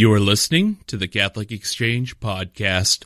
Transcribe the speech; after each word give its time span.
You 0.00 0.12
are 0.12 0.20
listening 0.20 0.78
to 0.86 0.96
the 0.96 1.08
Catholic 1.08 1.50
Exchange 1.50 2.20
Podcast. 2.20 3.04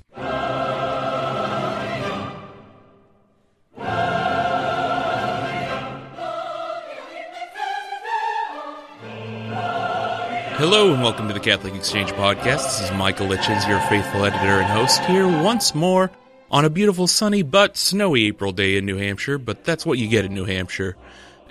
Hello 10.59 10.93
and 10.93 11.03
welcome 11.03 11.29
to 11.29 11.33
the 11.33 11.41
Catholic 11.41 11.75
Exchange 11.75 12.11
Podcast. 12.11 12.65
This 12.65 12.83
is 12.83 12.93
Michael 12.93 13.27
Lichens, 13.27 13.67
your 13.67 13.81
faithful 13.89 14.27
editor 14.27 14.61
and 14.61 14.67
host, 14.67 15.03
here 15.07 15.27
once 15.27 15.75
more 15.75 16.11
on 16.51 16.67
a 16.67 16.69
beautiful 16.69 17.07
sunny 17.07 17.43
but 17.43 17.79
snowy 17.79 18.27
April 18.27 18.53
day 18.53 18.77
in 18.77 18.85
New 18.85 18.99
Hampshire, 18.99 19.39
but 19.39 19.65
that's 19.65 19.87
what 19.87 19.97
you 19.97 20.09
get 20.09 20.27
in 20.27 20.35
New 20.35 20.45
Hampshire. 20.45 20.99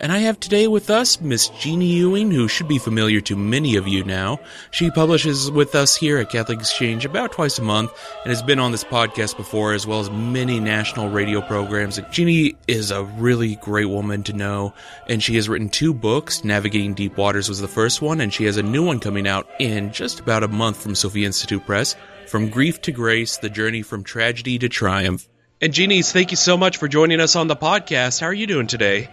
And 0.02 0.12
I 0.12 0.18
have 0.18 0.40
today 0.40 0.68
with 0.68 0.90
us 0.90 1.22
Miss 1.22 1.50
Jeannie 1.50 1.86
Ewing, 1.86 2.32
who 2.32 2.48
should 2.48 2.68
be 2.68 2.80
familiar 2.80 3.22
to 3.22 3.36
many 3.36 3.76
of 3.76 3.88
you 3.88 4.04
now. 4.04 4.40
She 4.72 4.90
publishes 4.90 5.52
with 5.52 5.76
us 5.76 5.96
here 5.96 6.18
at 6.18 6.32
Catholic 6.32 6.58
Exchange 6.58 7.06
about 7.06 7.34
twice 7.34 7.60
a 7.60 7.62
month 7.62 7.92
and 8.24 8.32
has 8.32 8.42
been 8.42 8.58
on 8.58 8.72
this 8.72 8.84
podcast 8.84 9.38
before, 9.38 9.74
as 9.74 9.86
well 9.86 10.00
as 10.00 10.10
many 10.10 10.60
national 10.60 11.10
radio 11.10 11.40
programs. 11.40 12.00
Jeannie 12.10 12.56
is 12.68 12.90
a 12.90 13.04
really 13.04 13.58
great 13.58 13.86
woman 13.86 14.24
to 14.24 14.34
know, 14.34 14.74
and 15.08 15.22
she 15.22 15.36
has 15.36 15.48
written 15.48 15.70
two 15.70 15.94
books. 15.94 16.44
Navigating 16.44 16.96
Deep 16.96 17.16
Waters 17.16 17.48
was 17.48 17.62
the 17.62 17.68
first 17.68 18.02
one, 18.02 18.22
and 18.22 18.34
she 18.34 18.46
has 18.46 18.58
a 18.58 18.64
new 18.64 18.84
one 18.84 19.00
coming 19.00 19.28
out 19.28 19.48
in 19.60 19.92
just 19.92 20.20
about 20.20 20.42
a 20.42 20.48
month 20.48 20.82
from 20.82 20.96
Sophia 20.96 21.28
Institute 21.28 21.64
Press. 21.68 21.96
From 22.28 22.50
Grief 22.50 22.82
to 22.82 22.92
Grace, 22.92 23.38
The 23.38 23.52
Journey 23.52 23.84
from 23.84 24.04
Tragedy 24.04 24.58
to 24.58 24.68
Triumph. 24.68 25.28
And 25.62 25.74
Jeannie, 25.74 26.02
thank 26.02 26.32
you 26.32 26.38
so 26.38 26.58
much 26.58 26.78
for 26.78 26.88
joining 26.88 27.20
us 27.20 27.36
on 27.36 27.48
the 27.48 27.56
podcast. 27.56 28.20
How 28.20 28.26
are 28.26 28.34
you 28.34 28.48
doing 28.48 28.66
today? 28.66 29.10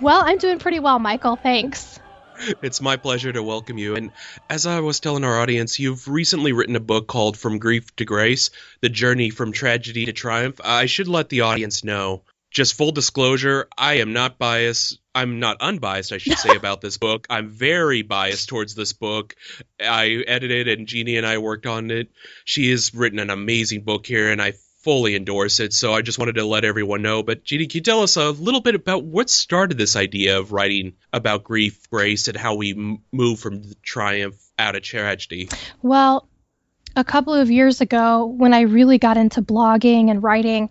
Well, 0.00 0.22
I'm 0.24 0.38
doing 0.38 0.58
pretty 0.58 0.80
well, 0.80 0.98
Michael. 0.98 1.36
Thanks. 1.36 2.00
It's 2.62 2.80
my 2.80 2.96
pleasure 2.96 3.32
to 3.32 3.42
welcome 3.42 3.78
you. 3.78 3.94
And 3.94 4.10
as 4.50 4.66
I 4.66 4.80
was 4.80 4.98
telling 4.98 5.24
our 5.24 5.40
audience, 5.40 5.78
you've 5.78 6.08
recently 6.08 6.52
written 6.52 6.74
a 6.74 6.80
book 6.80 7.06
called 7.06 7.36
From 7.36 7.58
Grief 7.58 7.94
to 7.96 8.04
Grace 8.04 8.50
The 8.80 8.88
Journey 8.88 9.30
from 9.30 9.52
Tragedy 9.52 10.06
to 10.06 10.12
Triumph. 10.12 10.60
I 10.64 10.86
should 10.86 11.08
let 11.08 11.28
the 11.28 11.42
audience 11.42 11.84
know. 11.84 12.22
Just 12.50 12.74
full 12.74 12.92
disclosure, 12.92 13.68
I 13.76 13.94
am 13.94 14.12
not 14.12 14.38
biased. 14.38 15.00
I'm 15.12 15.40
not 15.40 15.60
unbiased, 15.60 16.12
I 16.12 16.18
should 16.18 16.38
say, 16.38 16.54
about 16.56 16.80
this 16.80 16.98
book. 16.98 17.26
I'm 17.30 17.48
very 17.50 18.02
biased 18.02 18.48
towards 18.48 18.74
this 18.74 18.92
book. 18.92 19.34
I 19.80 20.22
edited 20.26 20.68
and 20.68 20.86
Jeannie 20.86 21.16
and 21.16 21.26
I 21.26 21.38
worked 21.38 21.66
on 21.66 21.90
it. 21.90 22.10
She 22.44 22.70
has 22.70 22.94
written 22.94 23.18
an 23.18 23.30
amazing 23.30 23.82
book 23.82 24.06
here, 24.06 24.30
and 24.30 24.40
I 24.40 24.54
fully 24.84 25.16
endorse 25.16 25.60
it. 25.60 25.72
So 25.72 25.94
I 25.94 26.02
just 26.02 26.18
wanted 26.18 26.34
to 26.34 26.44
let 26.44 26.64
everyone 26.64 27.00
know. 27.02 27.22
But 27.22 27.42
Jeannie, 27.42 27.66
can 27.66 27.78
you 27.78 27.82
tell 27.82 28.02
us 28.02 28.16
a 28.16 28.30
little 28.30 28.60
bit 28.60 28.74
about 28.74 29.02
what 29.02 29.30
started 29.30 29.78
this 29.78 29.96
idea 29.96 30.38
of 30.38 30.52
writing 30.52 30.92
about 31.12 31.42
grief, 31.42 31.90
grace, 31.90 32.28
and 32.28 32.36
how 32.36 32.54
we 32.54 32.72
m- 32.72 32.98
move 33.10 33.40
from 33.40 33.62
triumph 33.82 34.36
out 34.58 34.76
of 34.76 34.82
tragedy? 34.82 35.48
Well, 35.82 36.28
a 36.94 37.02
couple 37.02 37.34
of 37.34 37.50
years 37.50 37.80
ago, 37.80 38.26
when 38.26 38.52
I 38.52 38.60
really 38.60 38.98
got 38.98 39.16
into 39.16 39.40
blogging 39.40 40.10
and 40.10 40.22
writing, 40.22 40.68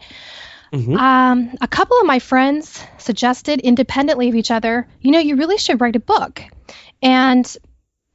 mm-hmm. 0.72 0.96
um, 0.96 1.58
a 1.60 1.68
couple 1.68 2.00
of 2.00 2.06
my 2.06 2.20
friends 2.20 2.82
suggested 3.00 3.60
independently 3.62 4.30
of 4.30 4.36
each 4.36 4.52
other, 4.52 4.88
you 5.02 5.12
know, 5.12 5.20
you 5.20 5.36
really 5.36 5.58
should 5.58 5.82
write 5.82 5.96
a 5.96 6.00
book. 6.00 6.42
And 7.02 7.46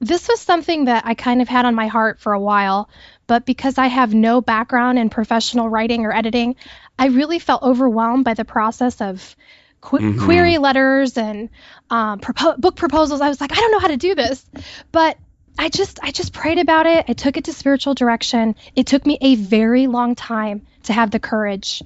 this 0.00 0.28
was 0.28 0.40
something 0.40 0.84
that 0.84 1.04
I 1.06 1.14
kind 1.14 1.42
of 1.42 1.48
had 1.48 1.64
on 1.64 1.74
my 1.74 1.88
heart 1.88 2.20
for 2.20 2.32
a 2.32 2.40
while, 2.40 2.88
but 3.28 3.46
because 3.46 3.78
I 3.78 3.86
have 3.86 4.12
no 4.12 4.40
background 4.40 4.98
in 4.98 5.10
professional 5.10 5.68
writing 5.68 6.04
or 6.04 6.12
editing, 6.12 6.56
I 6.98 7.06
really 7.06 7.38
felt 7.38 7.62
overwhelmed 7.62 8.24
by 8.24 8.34
the 8.34 8.44
process 8.44 9.00
of 9.00 9.36
qu- 9.80 9.98
mm-hmm. 9.98 10.24
query 10.24 10.58
letters 10.58 11.16
and 11.16 11.50
um, 11.90 12.18
propo- 12.18 12.56
book 12.56 12.74
proposals. 12.74 13.20
I 13.20 13.28
was 13.28 13.40
like, 13.40 13.52
I 13.52 13.56
don't 13.56 13.70
know 13.70 13.78
how 13.78 13.88
to 13.88 13.98
do 13.98 14.14
this, 14.14 14.44
but 14.90 15.18
I 15.58 15.68
just 15.68 16.00
I 16.02 16.10
just 16.10 16.32
prayed 16.32 16.58
about 16.58 16.86
it. 16.86 17.04
I 17.06 17.12
took 17.12 17.36
it 17.36 17.44
to 17.44 17.52
spiritual 17.52 17.94
direction. 17.94 18.56
It 18.74 18.86
took 18.86 19.04
me 19.04 19.18
a 19.20 19.34
very 19.34 19.88
long 19.88 20.14
time 20.14 20.66
to 20.84 20.92
have 20.94 21.10
the 21.10 21.20
courage 21.20 21.82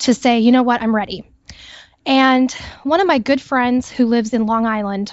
to 0.00 0.14
say, 0.14 0.40
you 0.40 0.52
know 0.52 0.62
what, 0.62 0.80
I'm 0.80 0.96
ready. 0.96 1.28
And 2.06 2.50
one 2.82 3.00
of 3.00 3.06
my 3.06 3.18
good 3.18 3.40
friends 3.40 3.90
who 3.90 4.06
lives 4.06 4.32
in 4.32 4.46
Long 4.46 4.66
Island, 4.66 5.12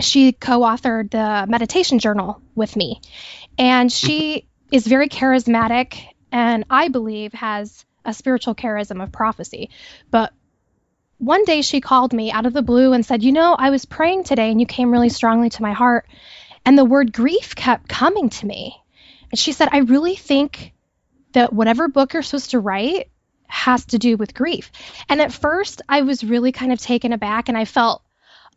she 0.00 0.32
co-authored 0.32 1.10
the 1.12 1.46
meditation 1.48 2.00
journal 2.00 2.42
with 2.56 2.74
me, 2.74 3.00
and 3.56 3.90
she 3.90 4.48
is 4.70 4.86
very 4.86 5.08
charismatic 5.08 6.02
and 6.32 6.64
I 6.68 6.88
believe 6.88 7.32
has 7.32 7.84
a 8.04 8.12
spiritual 8.12 8.54
charism 8.54 9.02
of 9.02 9.12
prophecy. 9.12 9.70
But 10.10 10.32
one 11.18 11.44
day 11.44 11.62
she 11.62 11.80
called 11.80 12.12
me 12.12 12.32
out 12.32 12.46
of 12.46 12.52
the 12.52 12.62
blue 12.62 12.92
and 12.92 13.04
said, 13.04 13.22
You 13.22 13.32
know, 13.32 13.54
I 13.54 13.70
was 13.70 13.84
praying 13.84 14.24
today 14.24 14.50
and 14.50 14.60
you 14.60 14.66
came 14.66 14.90
really 14.90 15.08
strongly 15.08 15.50
to 15.50 15.62
my 15.62 15.72
heart. 15.72 16.06
And 16.66 16.76
the 16.76 16.84
word 16.84 17.12
grief 17.12 17.54
kept 17.54 17.88
coming 17.88 18.30
to 18.30 18.46
me. 18.46 18.76
And 19.30 19.38
she 19.38 19.52
said, 19.52 19.68
I 19.72 19.78
really 19.78 20.16
think 20.16 20.72
that 21.32 21.52
whatever 21.52 21.88
book 21.88 22.12
you're 22.12 22.22
supposed 22.22 22.50
to 22.50 22.60
write 22.60 23.10
has 23.46 23.84
to 23.86 23.98
do 23.98 24.16
with 24.16 24.34
grief. 24.34 24.70
And 25.08 25.20
at 25.20 25.32
first, 25.32 25.82
I 25.88 26.02
was 26.02 26.24
really 26.24 26.52
kind 26.52 26.72
of 26.72 26.80
taken 26.80 27.12
aback 27.12 27.48
and 27.48 27.56
I 27.56 27.64
felt 27.64 28.02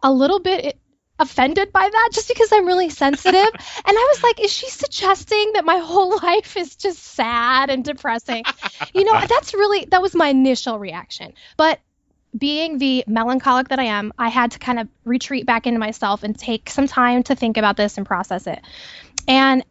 a 0.01 0.11
little 0.11 0.39
bit 0.39 0.79
offended 1.19 1.71
by 1.71 1.89
that 1.89 2.09
just 2.13 2.27
because 2.27 2.49
I'm 2.51 2.65
really 2.65 2.89
sensitive. 2.89 3.35
and 3.35 3.97
I 3.97 4.07
was 4.13 4.23
like, 4.23 4.39
is 4.39 4.51
she 4.51 4.69
suggesting 4.69 5.53
that 5.53 5.65
my 5.65 5.77
whole 5.77 6.17
life 6.23 6.57
is 6.57 6.75
just 6.75 6.99
sad 6.99 7.69
and 7.69 7.83
depressing? 7.83 8.43
You 8.93 9.03
know, 9.03 9.19
that's 9.27 9.53
really, 9.53 9.85
that 9.91 10.01
was 10.01 10.15
my 10.15 10.27
initial 10.27 10.79
reaction. 10.79 11.33
But 11.55 11.79
being 12.37 12.77
the 12.77 13.03
melancholic 13.07 13.69
that 13.69 13.79
I 13.79 13.85
am, 13.85 14.13
I 14.17 14.29
had 14.29 14.51
to 14.51 14.59
kind 14.59 14.79
of 14.79 14.87
retreat 15.05 15.45
back 15.45 15.65
into 15.65 15.79
myself 15.79 16.23
and 16.23 16.37
take 16.37 16.69
some 16.69 16.87
time 16.87 17.23
to 17.23 17.35
think 17.35 17.57
about 17.57 17.77
this 17.77 17.97
and 17.97 18.05
process 18.05 18.47
it. 18.47 18.59
And 19.27 19.65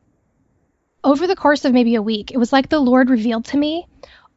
over 1.04 1.26
the 1.26 1.36
course 1.36 1.64
of 1.64 1.72
maybe 1.72 1.94
a 1.94 2.02
week, 2.02 2.32
it 2.32 2.38
was 2.38 2.52
like 2.52 2.68
the 2.68 2.80
Lord 2.80 3.10
revealed 3.10 3.44
to 3.46 3.56
me 3.56 3.86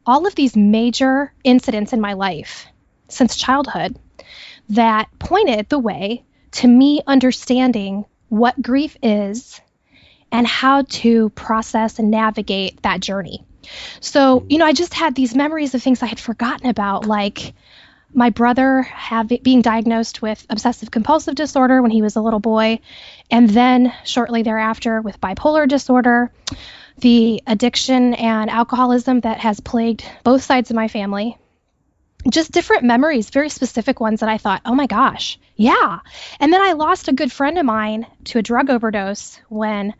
all 0.05 0.27
of 0.27 0.35
these 0.35 0.55
major 0.55 1.33
incidents 1.43 1.93
in 1.93 2.01
my 2.01 2.13
life 2.13 2.67
since 3.07 3.35
childhood 3.35 3.97
that 4.69 5.07
pointed 5.17 5.67
the 5.69 5.79
way 5.79 6.23
to 6.51 6.67
me 6.67 7.01
understanding 7.05 8.05
what 8.29 8.61
grief 8.61 8.97
is 9.01 9.59
and 10.31 10.45
how 10.45 10.83
to 10.83 11.29
process 11.29 11.99
and 11.99 12.11
navigate 12.11 12.81
that 12.83 12.99
journey. 12.99 13.43
So, 13.99 14.45
you 14.47 14.57
know, 14.57 14.65
I 14.65 14.73
just 14.73 14.93
had 14.93 15.15
these 15.15 15.35
memories 15.35 15.75
of 15.75 15.81
things 15.81 16.01
I 16.01 16.07
had 16.07 16.19
forgotten 16.19 16.69
about, 16.69 17.05
like 17.05 17.53
my 18.13 18.29
brother 18.29 18.81
having 18.81 19.39
being 19.43 19.61
diagnosed 19.61 20.21
with 20.21 20.45
obsessive 20.49 20.89
compulsive 20.89 21.35
disorder 21.35 21.81
when 21.81 21.91
he 21.91 22.01
was 22.01 22.15
a 22.15 22.21
little 22.21 22.39
boy, 22.39 22.79
and 23.29 23.49
then 23.49 23.93
shortly 24.03 24.43
thereafter 24.43 25.01
with 25.01 25.21
bipolar 25.21 25.67
disorder, 25.67 26.31
the 26.97 27.41
addiction 27.45 28.13
and 28.15 28.49
alcoholism 28.49 29.19
that 29.21 29.39
has 29.39 29.59
plagued 29.59 30.03
both 30.23 30.43
sides 30.43 30.69
of 30.69 30.75
my 30.75 30.87
family, 30.87 31.37
just 32.29 32.51
different 32.51 32.83
memories, 32.83 33.29
very 33.29 33.49
specific 33.49 33.99
ones 33.99 34.19
that 34.19 34.29
I 34.29 34.37
thought, 34.37 34.61
oh 34.65 34.75
my 34.75 34.87
gosh, 34.87 35.39
yeah. 35.55 35.99
And 36.39 36.51
then 36.51 36.61
I 36.61 36.73
lost 36.73 37.07
a 37.07 37.13
good 37.13 37.31
friend 37.31 37.57
of 37.57 37.65
mine 37.65 38.05
to 38.25 38.39
a 38.39 38.41
drug 38.41 38.69
overdose 38.69 39.39
when 39.47 39.93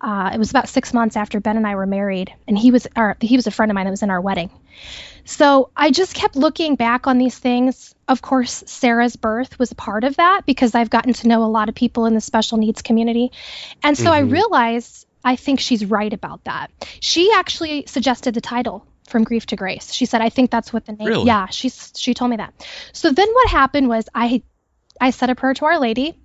uh, 0.00 0.30
it 0.34 0.38
was 0.38 0.50
about 0.50 0.68
six 0.68 0.92
months 0.92 1.16
after 1.16 1.40
Ben 1.40 1.56
and 1.56 1.66
I 1.66 1.76
were 1.76 1.86
married, 1.86 2.34
and 2.48 2.58
he 2.58 2.72
was 2.72 2.88
our, 2.96 3.16
he 3.20 3.36
was 3.36 3.46
a 3.46 3.52
friend 3.52 3.70
of 3.70 3.74
mine 3.74 3.86
that 3.86 3.92
was 3.92 4.02
in 4.02 4.10
our 4.10 4.20
wedding. 4.20 4.50
So 5.24 5.70
I 5.76 5.92
just 5.92 6.14
kept 6.14 6.34
looking 6.34 6.74
back 6.74 7.06
on 7.06 7.18
these 7.18 7.38
things. 7.38 7.94
Of 8.08 8.20
course, 8.20 8.64
Sarah's 8.66 9.14
birth 9.14 9.60
was 9.60 9.70
a 9.70 9.76
part 9.76 10.02
of 10.02 10.16
that 10.16 10.44
because 10.44 10.74
I've 10.74 10.90
gotten 10.90 11.12
to 11.12 11.28
know 11.28 11.44
a 11.44 11.46
lot 11.46 11.68
of 11.68 11.76
people 11.76 12.06
in 12.06 12.14
the 12.14 12.20
special 12.20 12.58
needs 12.58 12.82
community, 12.82 13.30
and 13.82 13.96
so 13.96 14.06
mm-hmm. 14.06 14.12
I 14.12 14.18
realized 14.20 15.06
I 15.24 15.36
think 15.36 15.60
she's 15.60 15.84
right 15.84 16.12
about 16.12 16.44
that. 16.44 16.72
She 16.98 17.32
actually 17.32 17.84
suggested 17.86 18.34
the 18.34 18.40
title 18.40 18.84
from 19.12 19.22
grief 19.22 19.46
to 19.46 19.56
grace. 19.56 19.92
She 19.92 20.06
said, 20.06 20.20
I 20.20 20.30
think 20.30 20.50
that's 20.50 20.72
what 20.72 20.86
the 20.86 20.92
name. 20.92 21.06
Really? 21.06 21.26
Yeah, 21.26 21.46
she's 21.46 21.92
she 21.96 22.14
told 22.14 22.30
me 22.30 22.38
that. 22.38 22.52
So 22.92 23.12
then 23.12 23.28
what 23.32 23.48
happened 23.48 23.88
was 23.88 24.08
I 24.12 24.42
I 25.00 25.10
said 25.10 25.30
a 25.30 25.36
prayer 25.36 25.54
to 25.54 25.66
Our 25.66 25.78
Lady, 25.78 26.18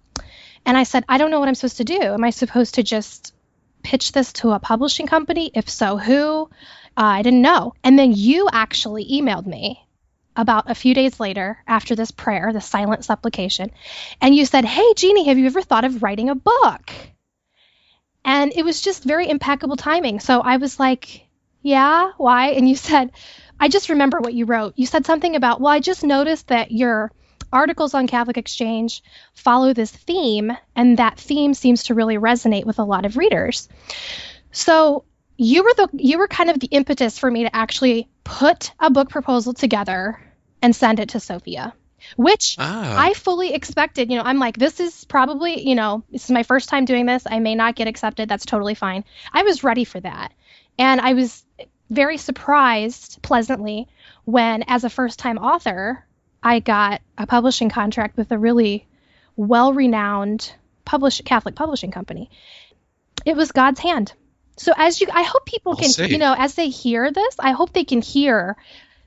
and 0.66 0.76
I 0.76 0.84
said, 0.84 1.06
I 1.08 1.20
don't 1.20 1.30
know 1.30 1.40
what 1.40 1.48
I'm 1.48 1.56
supposed 1.56 1.78
to 1.78 1.84
do. 1.84 2.02
Am 2.02 2.24
I 2.24 2.32
supposed 2.32 2.76
to 2.76 2.84
just 2.84 3.36
pitch 3.84 4.12
this 4.12 4.34
to 4.34 4.52
a 4.52 4.60
publishing 4.60 5.06
company? 5.06 5.52
If 5.54 5.70
so, 5.70 5.98
who? 5.98 6.50
Uh, 6.98 7.20
I 7.20 7.22
didn't 7.22 7.44
know. 7.44 7.74
And 7.84 8.00
then 8.00 8.12
you 8.14 8.50
actually 8.52 9.06
emailed 9.06 9.46
me 9.46 9.88
about 10.36 10.70
a 10.70 10.76
few 10.76 10.94
days 10.94 11.20
later 11.20 11.58
after 11.68 11.96
this 11.96 12.12
prayer, 12.12 12.52
the 12.54 12.62
silent 12.62 13.06
supplication, 13.06 13.70
and 14.22 14.34
you 14.36 14.46
said, 14.46 14.66
Hey, 14.66 14.94
Jeannie, 14.96 15.28
have 15.28 15.38
you 15.38 15.46
ever 15.46 15.62
thought 15.62 15.86
of 15.86 16.02
writing 16.02 16.30
a 16.30 16.36
book? 16.36 16.92
And 18.26 18.52
it 18.54 18.66
was 18.66 18.82
just 18.82 19.04
very 19.04 19.30
impeccable 19.30 19.78
timing. 19.78 20.20
So 20.20 20.42
I 20.42 20.58
was 20.58 20.80
like, 20.80 21.27
yeah, 21.68 22.12
why? 22.16 22.52
And 22.52 22.68
you 22.68 22.78
said, 22.78 23.12
I 23.60 23.68
just 23.68 23.90
remember 23.90 24.20
what 24.20 24.34
you 24.34 24.46
wrote. 24.46 24.74
You 24.78 24.86
said 24.86 25.06
something 25.06 25.36
about, 25.36 25.60
well, 25.60 25.74
I 25.74 25.82
just 25.82 26.02
noticed 26.02 26.48
that 26.48 26.72
your 26.72 27.12
articles 27.52 27.94
on 27.94 28.08
Catholic 28.08 28.38
Exchange 28.38 29.04
follow 29.34 29.74
this 29.74 29.92
theme, 29.92 30.56
and 30.78 30.98
that 30.98 31.20
theme 31.20 31.54
seems 31.54 31.84
to 31.84 31.94
really 31.94 32.18
resonate 32.18 32.66
with 32.66 32.80
a 32.80 32.86
lot 32.86 33.06
of 33.06 33.18
readers. 33.18 33.68
So 34.52 35.04
you 35.36 35.64
were 35.64 35.74
the 35.76 35.90
you 35.94 36.18
were 36.20 36.28
kind 36.28 36.50
of 36.50 36.60
the 36.60 36.68
impetus 36.68 37.20
for 37.20 37.30
me 37.30 37.44
to 37.44 37.54
actually 37.54 38.08
put 38.24 38.72
a 38.80 38.90
book 38.90 39.10
proposal 39.10 39.54
together 39.54 40.20
and 40.62 40.74
send 40.76 41.00
it 41.02 41.10
to 41.10 41.20
Sophia. 41.20 41.74
which 42.16 42.56
ah. 42.60 42.96
I 42.98 43.14
fully 43.14 43.54
expected. 43.54 44.10
You 44.10 44.18
know, 44.18 44.24
I'm 44.24 44.40
like, 44.40 44.58
this 44.58 44.80
is 44.80 45.06
probably, 45.06 45.68
you 45.68 45.76
know, 45.76 46.04
this 46.12 46.26
is 46.26 46.32
my 46.32 46.44
first 46.44 46.70
time 46.70 46.86
doing 46.86 47.06
this. 47.06 47.24
I 47.30 47.40
may 47.40 47.56
not 47.56 47.76
get 47.76 47.88
accepted. 47.88 48.30
That's 48.30 48.46
totally 48.46 48.76
fine. 48.76 49.04
I 49.34 49.44
was 49.44 49.64
ready 49.64 49.84
for 49.84 50.00
that. 50.00 50.34
And 50.80 51.02
I 51.02 51.14
was 51.14 51.44
very 51.90 52.18
surprised 52.18 53.22
pleasantly 53.22 53.88
when, 54.26 54.64
as 54.68 54.84
a 54.84 54.90
first 54.90 55.20
time 55.20 55.38
author, 55.38 56.06
I 56.44 56.60
got 56.60 57.02
a 57.18 57.28
publishing 57.28 57.70
contract 57.70 58.18
with 58.18 58.32
a 58.32 58.38
really 58.38 58.86
well 59.36 59.74
renowned 59.74 60.54
publish 60.86 61.22
Catholic 61.22 61.56
publishing 61.56 61.92
company. 61.92 62.30
It 63.26 63.36
was 63.36 63.52
God's 63.52 63.80
hand. 63.80 64.14
So 64.58 64.74
as 64.76 65.00
you 65.00 65.08
I 65.12 65.24
hope 65.24 65.46
people 65.46 65.76
can 65.76 66.10
you 66.10 66.18
know, 66.18 66.36
as 66.38 66.56
they 66.56 66.70
hear 66.70 67.12
this, 67.12 67.36
I 67.40 67.52
hope 67.52 67.74
they 67.74 67.84
can 67.84 68.02
hear 68.02 68.58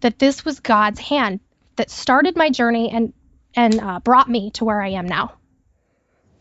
that 0.01 0.19
this 0.19 0.45
was 0.45 0.61
God's 0.61 1.01
hand 1.01 1.41
that 1.77 1.91
started 1.91 2.37
my 2.37 2.51
journey 2.51 2.91
and 2.91 3.13
and 3.55 3.81
uh, 3.81 4.01
brought 4.01 4.29
me 4.29 4.51
to 4.53 4.65
where 4.65 4.81
I 4.81 4.91
am 4.91 5.07
now. 5.07 5.35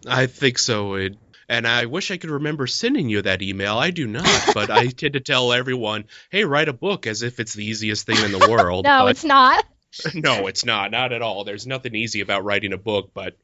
I 0.07 0.27
think 0.27 0.59
so. 0.59 0.93
It, 0.93 1.17
and 1.49 1.67
I 1.67 1.87
wish 1.87 2.11
I 2.11 2.17
could 2.17 2.29
remember 2.29 2.67
sending 2.67 3.09
you 3.09 3.23
that 3.23 3.41
email. 3.41 3.77
I 3.77 3.89
do 3.89 4.07
not, 4.07 4.53
but 4.53 4.69
I 4.69 4.87
tend 4.87 5.13
to 5.13 5.19
tell 5.19 5.51
everyone, 5.51 6.05
"Hey, 6.29 6.45
write 6.45 6.69
a 6.69 6.73
book," 6.73 7.07
as 7.07 7.23
if 7.23 7.39
it's 7.39 7.53
the 7.53 7.65
easiest 7.65 8.05
thing 8.05 8.23
in 8.23 8.31
the 8.31 8.47
world. 8.49 8.85
no, 8.85 9.03
but, 9.03 9.11
it's 9.11 9.23
not. 9.25 9.65
no, 10.13 10.47
it's 10.47 10.63
not. 10.63 10.91
Not 10.91 11.11
at 11.11 11.23
all. 11.23 11.43
There's 11.43 11.65
nothing 11.65 11.95
easy 11.95 12.21
about 12.21 12.43
writing 12.43 12.71
a 12.71 12.77
book, 12.77 13.11
but 13.13 13.35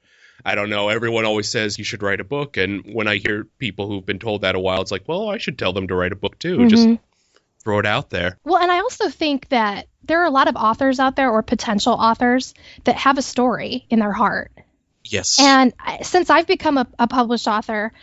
I 0.46 0.54
don't 0.54 0.69
know. 0.69 0.90
Everyone 0.90 1.25
always 1.25 1.50
says 1.50 1.80
you 1.80 1.84
should 1.84 2.04
write 2.04 2.19
a 2.19 2.25
book, 2.25 2.57
and 2.57 2.84
when 2.94 3.07
I 3.07 3.18
hear 3.18 3.48
people 3.57 3.88
who've 3.88 4.06
been 4.06 4.19
told 4.19 4.42
that 4.42 4.56
a 4.56 4.60
while, 4.60 4.81
it's 4.81 4.92
like, 4.92 5.08
well, 5.08 5.30
I 5.30 5.40
should 5.40 5.58
tell 5.58 5.74
them 5.74 5.88
to 5.88 5.96
write 5.96 6.12
a 6.12 6.16
book 6.16 6.38
too. 6.38 6.58
Mm-hmm. 6.58 6.68
Just 6.68 6.90
throw 7.63 7.80
it 7.80 7.86
out 7.88 8.12
there. 8.12 8.38
Well, 8.44 8.62
and 8.62 8.72
I 8.72 8.80
also 8.80 9.10
think 9.10 9.50
that 9.50 9.88
there 10.04 10.22
are 10.22 10.25
a 10.25 10.31
lot 10.31 10.48
of 10.48 10.56
authors 10.56 11.00
out 11.00 11.16
there 11.16 11.31
or 11.31 11.42
potential 11.42 11.94
authors 11.94 12.54
that 12.84 12.96
have 12.98 13.18
a 13.18 13.24
story 13.24 13.88
in 13.90 13.98
their 13.98 14.13
heart. 14.13 14.51
Yes. 15.06 15.40
And 15.40 15.74
since 16.02 16.30
I've 16.30 16.48
become 16.48 16.78
a, 16.78 16.88
a 17.00 17.07
published 17.07 17.48
author, 17.48 17.94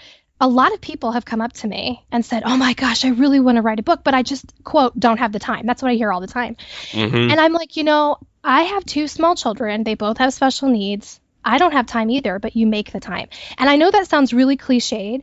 a 0.41 0.49
lot 0.49 0.73
of 0.73 0.81
people 0.81 1.13
have 1.13 1.25
come 1.25 1.41
up 1.41 1.53
to 1.55 1.69
me 1.69 2.05
and 2.11 2.25
said, 2.25 2.43
"Oh 2.45 2.57
my 2.57 2.75
gosh, 2.75 3.05
I 3.05 3.11
really 3.11 3.41
want 3.41 3.57
to 3.57 3.63
write 3.63 3.79
a 3.79 3.83
book, 3.83 4.01
but 4.03 4.15
I 4.15 4.23
just 4.23 4.53
quote 4.65 4.99
don't 4.99 5.19
have 5.19 5.33
the 5.33 5.39
time." 5.39 5.67
That's 5.67 5.83
what 5.83 5.91
I 5.91 5.95
hear 5.95 6.13
all 6.13 6.21
the 6.21 6.27
time. 6.27 6.57
Mm-hmm. 6.91 7.31
And 7.31 7.41
I'm 7.41 7.53
like, 7.53 7.77
you 7.77 7.85
know, 7.85 8.19
I 8.43 8.63
have 8.63 8.85
two 8.85 9.07
small 9.09 9.37
children. 9.37 9.85
They 9.85 9.95
both 9.95 10.19
have 10.19 10.35
special 10.35 10.69
needs. 10.69 11.21
I 11.45 11.59
don't 11.59 11.73
have 11.73 11.87
time 11.87 12.11
either, 12.11 12.39
but 12.39 12.57
you 12.57 12.67
make 12.67 12.93
the 12.93 13.01
time. 13.01 13.29
And 13.59 13.69
I 13.69 13.77
know 13.77 13.91
that 13.91 14.09
sounds 14.09 14.33
really 14.33 14.57
cliched, 14.57 15.23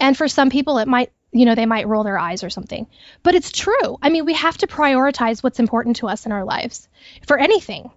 and 0.00 0.16
for 0.16 0.28
some 0.28 0.50
people 0.50 0.78
it 0.78 0.88
might 0.88 1.12
you 1.32 1.44
know, 1.44 1.54
they 1.54 1.66
might 1.66 1.86
roll 1.86 2.02
their 2.02 2.18
eyes 2.18 2.42
or 2.42 2.50
something. 2.50 2.86
But 3.22 3.34
it's 3.34 3.50
true. 3.52 3.98
I 4.00 4.08
mean, 4.08 4.24
we 4.24 4.32
have 4.34 4.56
to 4.58 4.66
prioritize 4.66 5.42
what's 5.42 5.58
important 5.58 5.96
to 5.96 6.08
us 6.08 6.24
in 6.24 6.32
our 6.32 6.44
lives 6.44 6.88
for 7.26 7.36
anything. 7.36 7.90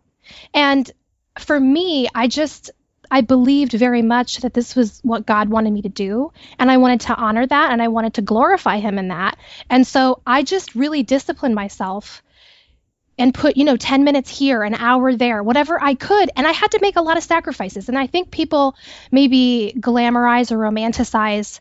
And 0.53 0.89
for 1.37 1.57
me, 1.57 2.09
I 2.13 2.27
just, 2.27 2.71
I 3.11 3.21
believed 3.21 3.73
very 3.73 4.01
much 4.01 4.37
that 4.37 4.53
this 4.53 4.75
was 4.75 4.99
what 5.03 5.25
God 5.25 5.49
wanted 5.49 5.73
me 5.73 5.81
to 5.83 5.89
do. 5.89 6.31
And 6.57 6.69
I 6.69 6.77
wanted 6.77 7.01
to 7.01 7.15
honor 7.15 7.45
that 7.45 7.71
and 7.71 7.81
I 7.81 7.87
wanted 7.87 8.15
to 8.15 8.21
glorify 8.21 8.79
Him 8.79 8.97
in 8.97 9.09
that. 9.09 9.37
And 9.69 9.85
so 9.85 10.21
I 10.25 10.43
just 10.43 10.75
really 10.75 11.03
disciplined 11.03 11.55
myself 11.55 12.21
and 13.17 13.33
put, 13.33 13.57
you 13.57 13.65
know, 13.65 13.75
10 13.75 14.05
minutes 14.05 14.29
here, 14.29 14.63
an 14.63 14.73
hour 14.73 15.13
there, 15.13 15.43
whatever 15.43 15.81
I 15.81 15.93
could. 15.93 16.31
And 16.35 16.47
I 16.47 16.53
had 16.53 16.71
to 16.71 16.79
make 16.81 16.95
a 16.95 17.01
lot 17.01 17.17
of 17.17 17.23
sacrifices. 17.23 17.89
And 17.89 17.97
I 17.97 18.07
think 18.07 18.31
people 18.31 18.75
maybe 19.11 19.73
glamorize 19.77 20.51
or 20.51 20.57
romanticize 20.57 21.59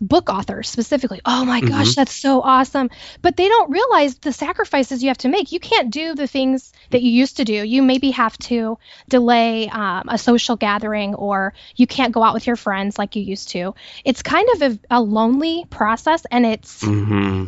book 0.00 0.30
authors 0.30 0.68
specifically. 0.68 1.20
Oh 1.24 1.44
my 1.44 1.60
gosh, 1.60 1.88
mm-hmm. 1.88 2.00
that's 2.00 2.14
so 2.14 2.40
awesome. 2.42 2.90
But 3.22 3.36
they 3.36 3.48
don't 3.48 3.70
realize 3.70 4.16
the 4.16 4.32
sacrifices 4.32 5.02
you 5.02 5.08
have 5.08 5.18
to 5.18 5.28
make. 5.28 5.52
You 5.52 5.60
can't 5.60 5.90
do 5.90 6.14
the 6.14 6.26
things 6.26 6.72
that 6.90 7.02
you 7.02 7.10
used 7.10 7.38
to 7.38 7.44
do. 7.44 7.52
You 7.52 7.82
maybe 7.82 8.10
have 8.12 8.36
to 8.38 8.78
delay 9.08 9.68
um, 9.68 10.08
a 10.08 10.18
social 10.18 10.56
gathering 10.56 11.14
or 11.14 11.54
you 11.76 11.86
can't 11.86 12.12
go 12.12 12.22
out 12.22 12.34
with 12.34 12.46
your 12.46 12.56
friends 12.56 12.98
like 12.98 13.16
you 13.16 13.22
used 13.22 13.50
to. 13.50 13.74
It's 14.04 14.22
kind 14.22 14.48
of 14.54 14.62
a, 14.62 14.78
a 14.90 15.00
lonely 15.00 15.64
process 15.70 16.24
and 16.30 16.46
it's 16.46 16.82
mm-hmm. 16.82 17.46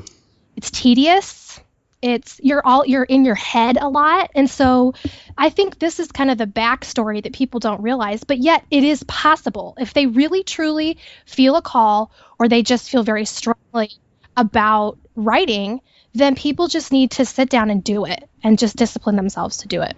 it's 0.57 0.71
tedious 0.71 1.46
it's 2.06 2.41
you're 2.43 2.62
all 2.64 2.87
you're 2.87 3.03
in 3.05 3.25
your 3.25 3.35
head 3.35 3.76
a 3.81 3.88
lot. 3.88 4.31
And 4.35 4.49
so 4.49 4.94
i 5.38 5.50
think 5.50 5.79
this 5.79 6.00
is 6.00 6.11
kind 6.12 6.31
of 6.31 6.38
the 6.38 6.47
backstory 6.47 7.23
that 7.23 7.32
people 7.32 7.61
don't 7.61 7.82
realize 7.82 8.25
but 8.25 8.38
yet 8.38 8.64
it 8.70 8.85
is 8.85 9.03
possible. 9.05 9.75
If 9.79 9.93
they 9.93 10.06
really 10.06 10.43
truly 10.43 10.99
feel 11.26 11.56
a 11.56 11.62
call 11.62 12.11
or 12.38 12.49
they 12.49 12.62
just 12.62 12.91
feel 12.91 13.03
very 13.03 13.25
strongly 13.25 13.91
about 14.37 14.99
writing 15.14 15.81
then 16.14 16.35
people 16.35 16.69
just 16.69 16.93
need 16.93 17.11
to 17.11 17.26
sit 17.26 17.50
down 17.50 17.70
and 17.70 17.85
do 17.85 18.06
it 18.06 18.29
and 18.43 18.59
just 18.59 18.76
discipline 18.76 19.17
themselves 19.17 19.59
to 19.59 19.69
do 19.69 19.82
it 19.82 19.97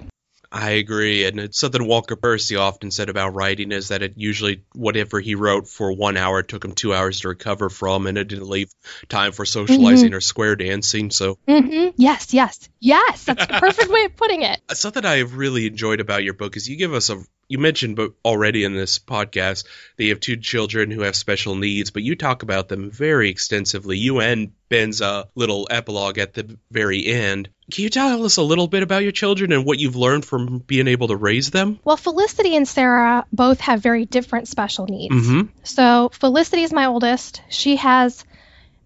I 0.50 0.70
agree, 0.70 1.26
and 1.26 1.38
it's 1.38 1.58
something 1.58 1.86
Walker 1.86 2.16
Percy 2.16 2.56
often 2.56 2.90
said 2.90 3.10
about 3.10 3.34
writing 3.34 3.70
is 3.70 3.88
that 3.88 4.02
it 4.02 4.14
usually 4.16 4.64
whatever 4.72 5.20
he 5.20 5.34
wrote 5.34 5.68
for 5.68 5.92
one 5.92 6.16
hour 6.16 6.42
took 6.42 6.64
him 6.64 6.72
two 6.72 6.94
hours 6.94 7.20
to 7.20 7.28
recover 7.28 7.68
from, 7.68 8.06
and 8.06 8.16
it 8.16 8.28
didn't 8.28 8.48
leave 8.48 8.72
time 9.08 9.32
for 9.32 9.44
socializing 9.44 10.08
mm-hmm. 10.08 10.16
or 10.16 10.20
square 10.20 10.56
dancing. 10.56 11.10
So, 11.10 11.38
mm-hmm. 11.46 11.90
yes, 11.96 12.32
yes, 12.32 12.68
yes, 12.80 13.24
that's 13.24 13.46
the 13.46 13.58
perfect 13.58 13.90
way 13.90 14.04
of 14.04 14.16
putting 14.16 14.42
it. 14.42 14.60
Something 14.72 15.04
I 15.04 15.18
have 15.18 15.36
really 15.36 15.66
enjoyed 15.66 16.00
about 16.00 16.24
your 16.24 16.34
book 16.34 16.56
is 16.56 16.68
you 16.68 16.76
give 16.76 16.94
us 16.94 17.10
a 17.10 17.22
you 17.48 17.58
mentioned 17.58 17.96
but 17.96 18.12
already 18.24 18.64
in 18.64 18.74
this 18.74 18.98
podcast 18.98 19.64
that 19.96 20.04
you 20.04 20.10
have 20.10 20.20
two 20.20 20.36
children 20.36 20.90
who 20.90 21.02
have 21.02 21.16
special 21.16 21.54
needs, 21.54 21.90
but 21.90 22.02
you 22.02 22.14
talk 22.14 22.42
about 22.42 22.68
them 22.68 22.90
very 22.90 23.30
extensively. 23.30 23.96
You 23.96 24.20
end 24.20 24.52
Ben's 24.68 25.00
uh, 25.00 25.24
little 25.34 25.66
epilogue 25.70 26.18
at 26.18 26.34
the 26.34 26.58
very 26.70 27.06
end. 27.06 27.48
Can 27.70 27.84
you 27.84 27.90
tell 27.90 28.24
us 28.24 28.38
a 28.38 28.42
little 28.42 28.66
bit 28.66 28.82
about 28.82 29.02
your 29.02 29.12
children 29.12 29.52
and 29.52 29.64
what 29.64 29.78
you've 29.78 29.96
learned 29.96 30.24
from 30.24 30.58
being 30.58 30.88
able 30.88 31.08
to 31.08 31.16
raise 31.16 31.50
them? 31.50 31.78
Well, 31.84 31.98
Felicity 31.98 32.56
and 32.56 32.66
Sarah 32.66 33.26
both 33.32 33.60
have 33.60 33.82
very 33.82 34.06
different 34.06 34.48
special 34.48 34.86
needs. 34.86 35.14
Mm-hmm. 35.14 35.48
So, 35.64 36.10
Felicity 36.12 36.62
is 36.62 36.72
my 36.72 36.86
oldest. 36.86 37.42
She 37.50 37.76
has 37.76 38.24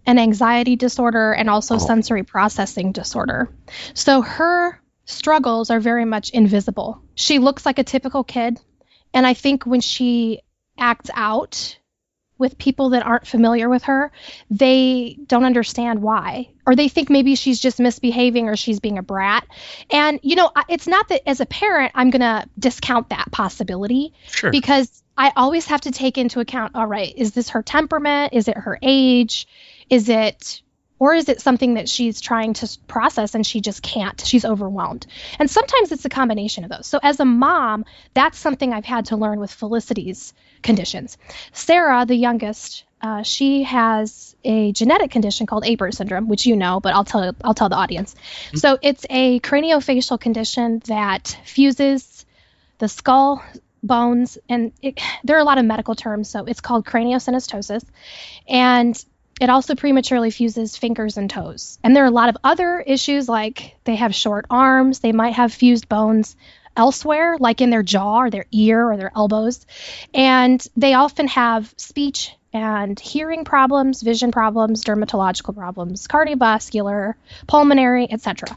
an 0.05 0.19
anxiety 0.19 0.75
disorder 0.75 1.31
and 1.31 1.49
also 1.49 1.75
oh. 1.75 1.79
sensory 1.79 2.23
processing 2.23 2.91
disorder. 2.91 3.49
So, 3.93 4.21
her 4.21 4.81
struggles 5.05 5.69
are 5.69 5.79
very 5.79 6.05
much 6.05 6.31
invisible. 6.31 7.01
She 7.15 7.39
looks 7.39 7.65
like 7.65 7.79
a 7.79 7.83
typical 7.83 8.23
kid. 8.23 8.59
And 9.13 9.25
I 9.25 9.33
think 9.33 9.65
when 9.65 9.81
she 9.81 10.41
acts 10.77 11.09
out 11.13 11.77
with 12.37 12.57
people 12.57 12.89
that 12.89 13.05
aren't 13.05 13.27
familiar 13.27 13.69
with 13.69 13.83
her, 13.83 14.11
they 14.49 15.17
don't 15.27 15.45
understand 15.45 16.01
why. 16.01 16.49
Or 16.65 16.75
they 16.75 16.87
think 16.87 17.09
maybe 17.09 17.35
she's 17.35 17.59
just 17.59 17.79
misbehaving 17.79 18.49
or 18.49 18.55
she's 18.55 18.79
being 18.79 18.97
a 18.97 19.03
brat. 19.03 19.45
And, 19.91 20.19
you 20.23 20.35
know, 20.35 20.51
it's 20.67 20.87
not 20.87 21.09
that 21.09 21.27
as 21.29 21.41
a 21.41 21.45
parent, 21.45 21.91
I'm 21.93 22.09
going 22.09 22.21
to 22.21 22.47
discount 22.57 23.09
that 23.09 23.31
possibility. 23.31 24.13
Sure. 24.31 24.49
Because 24.49 25.03
I 25.15 25.31
always 25.35 25.67
have 25.67 25.81
to 25.81 25.91
take 25.91 26.17
into 26.17 26.39
account 26.39 26.75
all 26.75 26.87
right, 26.87 27.13
is 27.15 27.33
this 27.33 27.49
her 27.49 27.61
temperament? 27.61 28.33
Is 28.33 28.47
it 28.47 28.57
her 28.57 28.79
age? 28.81 29.47
Is 29.89 30.09
it 30.09 30.62
or 31.03 31.13
is 31.13 31.27
it 31.27 31.41
something 31.41 31.73
that 31.73 31.89
she's 31.89 32.21
trying 32.21 32.53
to 32.53 32.77
process 32.87 33.35
and 33.35 33.45
she 33.45 33.59
just 33.59 33.83
can't? 33.83 34.25
She's 34.25 34.45
overwhelmed. 34.45 35.05
And 35.37 35.51
sometimes 35.51 35.91
it's 35.91 36.05
a 36.05 36.09
combination 36.09 36.63
of 36.63 36.69
those. 36.69 36.87
So, 36.87 36.97
as 37.03 37.19
a 37.19 37.25
mom, 37.25 37.83
that's 38.13 38.37
something 38.37 38.71
I've 38.71 38.85
had 38.85 39.07
to 39.07 39.17
learn 39.17 39.41
with 39.41 39.51
Felicity's 39.51 40.33
conditions. 40.61 41.17
Sarah, 41.51 42.05
the 42.05 42.15
youngest, 42.15 42.85
uh, 43.01 43.21
she 43.21 43.63
has 43.63 44.33
a 44.45 44.71
genetic 44.71 45.11
condition 45.11 45.45
called 45.45 45.65
Apert 45.65 45.93
syndrome, 45.93 46.29
which 46.29 46.45
you 46.45 46.55
know, 46.55 46.79
but 46.79 46.93
I'll 46.93 47.03
tell 47.03 47.35
I'll 47.43 47.53
tell 47.53 47.67
the 47.67 47.75
audience. 47.75 48.13
Mm-hmm. 48.13 48.57
So 48.59 48.77
it's 48.81 49.05
a 49.09 49.41
craniofacial 49.41 50.21
condition 50.21 50.81
that 50.85 51.37
fuses 51.43 52.25
the 52.77 52.87
skull 52.87 53.43
bones, 53.83 54.37
and 54.47 54.71
it, 54.81 55.01
there 55.25 55.35
are 55.35 55.41
a 55.41 55.43
lot 55.43 55.57
of 55.57 55.65
medical 55.65 55.95
terms. 55.95 56.29
So 56.29 56.45
it's 56.45 56.61
called 56.61 56.85
craniosynostosis, 56.85 57.83
and 58.47 58.95
it 59.43 59.49
also 59.49 59.75
prematurely 59.75 60.31
fuses 60.31 60.77
fingers 60.77 61.17
and 61.17 61.29
toes. 61.29 61.77
And 61.83 61.93
there 61.93 62.05
are 62.05 62.07
a 62.07 62.11
lot 62.11 62.29
of 62.29 62.37
other 62.45 62.79
issues 62.79 63.27
like 63.27 63.75
they 63.83 63.97
have 63.97 64.15
short 64.15 64.45
arms, 64.49 64.99
they 64.99 65.11
might 65.11 65.33
have 65.33 65.53
fused 65.53 65.89
bones 65.89 66.37
elsewhere, 66.77 67.35
like 67.37 67.59
in 67.59 67.69
their 67.69 67.83
jaw 67.83 68.21
or 68.21 68.29
their 68.29 68.45
ear 68.53 68.89
or 68.89 68.95
their 68.95 69.11
elbows. 69.13 69.65
And 70.13 70.65
they 70.77 70.93
often 70.93 71.27
have 71.27 71.73
speech 71.75 72.33
and 72.53 72.97
hearing 72.97 73.43
problems, 73.43 74.01
vision 74.01 74.31
problems, 74.31 74.85
dermatological 74.85 75.53
problems, 75.53 76.07
cardiovascular, 76.07 77.15
pulmonary, 77.45 78.09
etc. 78.09 78.55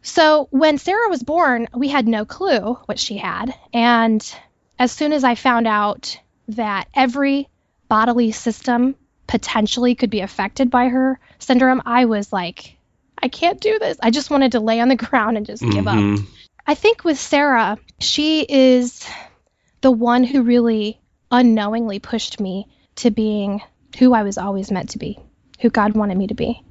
So 0.00 0.48
when 0.50 0.78
Sarah 0.78 1.10
was 1.10 1.22
born, 1.22 1.68
we 1.74 1.88
had 1.88 2.08
no 2.08 2.24
clue 2.24 2.78
what 2.86 2.98
she 2.98 3.18
had. 3.18 3.54
And 3.74 4.24
as 4.78 4.90
soon 4.90 5.12
as 5.12 5.22
I 5.22 5.34
found 5.34 5.66
out 5.66 6.18
that 6.48 6.88
every 6.94 7.50
bodily 7.88 8.32
system 8.32 8.94
potentially 9.26 9.94
could 9.94 10.10
be 10.10 10.20
affected 10.20 10.70
by 10.70 10.88
her 10.88 11.18
syndrome, 11.38 11.82
I 11.84 12.04
was 12.04 12.32
like, 12.32 12.76
I 13.22 13.28
can't 13.28 13.60
do 13.60 13.78
this. 13.78 13.96
I 14.02 14.10
just 14.10 14.30
wanted 14.30 14.52
to 14.52 14.60
lay 14.60 14.80
on 14.80 14.88
the 14.88 14.96
ground 15.06 15.36
and 15.36 15.46
just 15.46 15.62
mm-hmm. 15.62 15.72
give 15.72 15.86
up. 15.86 15.96
Mm-hmm. 15.96 16.24
I 16.66 16.74
think 16.74 17.04
with 17.04 17.18
Sarah, 17.18 17.78
she 18.00 18.42
is 18.42 19.06
the 19.82 19.90
one 19.90 20.24
who 20.24 20.42
really 20.42 21.00
unknowingly 21.30 21.98
pushed 21.98 22.40
me 22.40 22.68
to 22.96 23.10
being 23.10 23.60
who 23.98 24.14
I 24.14 24.22
was 24.22 24.38
always 24.38 24.70
meant 24.70 24.90
to 24.90 24.98
be, 24.98 25.18
who 25.60 25.68
God 25.70 25.94
wanted 25.94 26.16
me 26.16 26.28
to 26.28 26.34
be. 26.34 26.62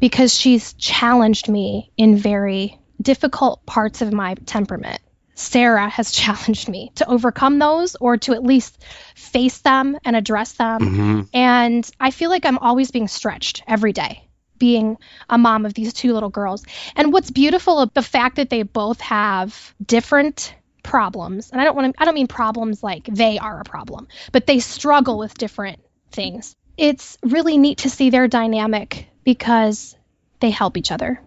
Because 0.00 0.34
she's 0.34 0.72
challenged 0.74 1.48
me 1.48 1.92
in 1.96 2.16
very 2.16 2.78
difficult 3.00 3.66
parts 3.66 4.00
of 4.00 4.12
my 4.12 4.34
temperament. 4.46 5.00
Sarah 5.36 5.88
has 5.88 6.10
challenged 6.22 6.68
me 6.68 6.90
to 6.96 7.08
overcome 7.08 7.60
those 7.60 7.94
or 7.94 8.16
to 8.18 8.32
at 8.32 8.42
least 8.42 8.82
face 9.14 9.58
them 9.58 9.96
and 10.04 10.16
address 10.16 10.52
them. 10.52 10.80
Mm-hmm. 10.80 11.20
And 11.32 11.88
I 12.00 12.10
feel 12.10 12.30
like 12.30 12.44
I'm 12.44 12.58
always 12.58 12.90
being 12.90 13.08
stretched 13.08 13.62
every 13.68 13.92
day 13.92 14.22
being 14.58 14.96
a 15.28 15.36
mom 15.36 15.66
of 15.66 15.74
these 15.74 15.92
two 15.92 16.14
little 16.14 16.30
girls. 16.30 16.64
And 16.94 17.12
what's 17.12 17.30
beautiful 17.30 17.78
of 17.78 17.92
the 17.92 18.00
fact 18.00 18.36
that 18.36 18.48
they 18.48 18.62
both 18.62 19.00
have 19.02 19.74
different 19.84 20.54
problems. 20.82 21.50
And 21.50 21.60
I 21.60 21.64
don't 21.64 21.76
want 21.76 21.94
to 21.94 22.02
I 22.02 22.04
don't 22.04 22.14
mean 22.14 22.28
problems 22.28 22.82
like 22.82 23.04
they 23.04 23.38
are 23.38 23.60
a 23.60 23.64
problem, 23.64 24.08
but 24.32 24.46
they 24.46 24.60
struggle 24.60 25.18
with 25.18 25.36
different 25.36 25.80
things. 26.12 26.56
It's 26.76 27.18
really 27.22 27.58
neat 27.58 27.78
to 27.78 27.90
see 27.90 28.10
their 28.10 28.28
dynamic 28.28 29.08
because 29.24 29.96
they 30.40 30.50
help 30.50 30.76
each 30.76 30.92
other. 30.92 31.20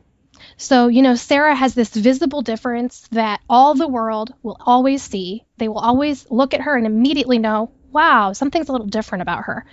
So, 0.57 0.87
you 0.87 1.01
know, 1.01 1.15
Sarah 1.15 1.55
has 1.55 1.73
this 1.73 1.89
visible 1.89 2.41
difference 2.41 3.07
that 3.11 3.41
all 3.49 3.75
the 3.75 3.87
world 3.87 4.33
will 4.43 4.57
always 4.59 5.01
see. 5.01 5.45
They 5.57 5.67
will 5.67 5.79
always 5.79 6.29
look 6.29 6.53
at 6.53 6.61
her 6.61 6.75
and 6.75 6.85
immediately 6.85 7.39
know, 7.39 7.71
wow, 7.91 8.33
something's 8.33 8.69
a 8.69 8.71
little 8.71 8.87
different 8.87 9.21
about 9.21 9.45
her. 9.45 9.65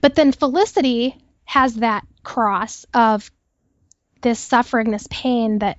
But 0.00 0.14
then 0.14 0.32
Felicity 0.32 1.16
has 1.44 1.76
that 1.76 2.06
cross 2.22 2.86
of 2.92 3.30
this 4.22 4.38
suffering, 4.38 4.90
this 4.90 5.08
pain 5.10 5.60
that 5.60 5.78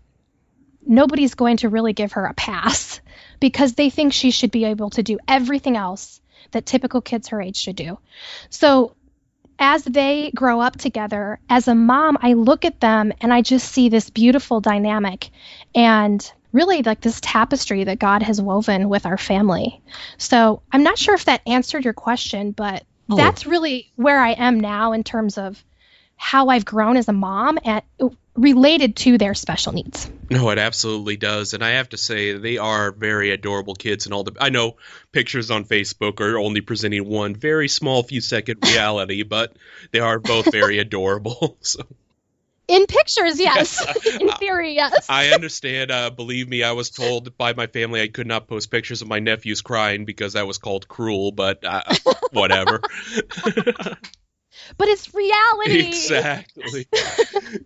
nobody's 0.86 1.36
going 1.36 1.58
to 1.58 1.70
really 1.70 1.94
give 1.94 2.14
her 2.14 2.26
a 2.26 2.34
pass 2.34 3.02
because 3.40 3.74
they 3.74 3.90
think 3.90 4.14
she 4.14 4.32
should 4.32 4.52
be 4.52 4.66
able 4.66 4.90
to 4.92 5.04
do 5.04 5.20
everything 5.28 5.78
else 5.78 6.22
that 6.52 6.66
typical 6.66 7.02
kids 7.02 7.30
her 7.30 7.42
age 7.42 7.58
should 7.58 7.76
do. 7.76 7.98
So 8.50 8.96
as 9.60 9.84
they 9.84 10.32
grow 10.36 10.62
up 10.62 10.78
together, 10.78 11.40
as 11.50 11.68
a 11.68 11.76
mom, 11.76 12.18
I 12.22 12.34
look 12.34 12.66
at 12.66 12.80
them 12.80 13.14
and 13.22 13.34
I 13.34 13.42
just 13.42 13.72
see 13.72 13.90
this 13.90 14.10
beautiful 14.10 14.62
dynamic 14.62 15.30
and 15.74 16.32
really 16.52 16.82
like 16.84 17.02
this 17.02 17.20
tapestry 17.22 17.84
that 17.84 18.00
God 18.00 18.24
has 18.24 18.42
woven 18.42 18.90
with 18.90 19.06
our 19.06 19.18
family. 19.18 19.82
So 20.18 20.62
I'm 20.72 20.84
not 20.84 20.98
sure 20.98 21.16
if 21.16 21.26
that 21.26 21.42
answered 21.46 21.84
your 21.84 21.94
question, 21.94 22.52
but 22.52 22.84
oh. 23.10 23.16
that's 23.16 23.46
really 23.46 23.92
where 23.96 24.20
I 24.20 24.32
am 24.32 24.60
now 24.60 24.94
in 24.94 25.04
terms 25.04 25.38
of 25.38 25.64
how 26.16 26.50
I've 26.50 26.66
grown 26.66 26.98
as 26.98 27.08
a 27.08 27.14
mom 27.14 27.60
and 27.64 27.84
related 28.38 28.96
to 28.96 29.18
their 29.18 29.34
special 29.34 29.74
needs. 29.74 30.10
No, 30.30 30.50
it 30.52 30.60
absolutely 30.60 31.18
does, 31.18 31.54
and 31.54 31.64
I 31.64 31.72
have 31.72 31.90
to 31.90 31.98
say 31.98 32.34
they 32.34 32.58
are 32.58 32.92
very 32.92 33.32
adorable 33.32 33.74
kids. 33.76 34.06
And 34.06 34.14
all 34.14 34.24
the 34.24 34.38
I 34.40 34.50
know 34.50 34.78
pictures 35.12 35.52
on 35.52 35.66
Facebook 35.66 36.22
are 36.22 36.38
only 36.38 36.62
presenting 36.62 37.06
one 37.06 37.36
very 37.36 37.68
small 37.68 38.04
few 38.04 38.22
second 38.22 38.60
reality, 38.64 39.24
but 39.24 39.56
they 39.92 40.00
are 40.00 40.20
both 40.20 40.52
very 40.52 40.80
adorable. 40.88 41.58
So. 41.68 41.84
In 42.68 42.86
pictures, 42.86 43.40
yes. 43.40 43.82
In 44.20 44.30
theory, 44.34 44.76
yes. 44.76 45.08
I 45.10 45.30
understand. 45.30 45.90
Uh, 45.90 46.10
believe 46.10 46.50
me, 46.50 46.64
I 46.64 46.74
was 46.74 46.90
told 46.90 47.38
by 47.38 47.54
my 47.54 47.68
family 47.68 48.02
I 48.02 48.10
could 48.10 48.28
not 48.28 48.48
post 48.48 48.70
pictures 48.70 49.02
of 49.02 49.08
my 49.08 49.20
nephews 49.20 49.62
crying 49.62 50.04
because 50.04 50.34
that 50.34 50.46
was 50.46 50.58
called 50.58 50.88
cruel, 50.88 51.32
but 51.32 51.64
uh, 51.64 51.82
whatever. 52.32 52.82
But 54.78 54.88
it's 54.88 55.14
reality. 55.14 55.88
Exactly. 55.88 56.88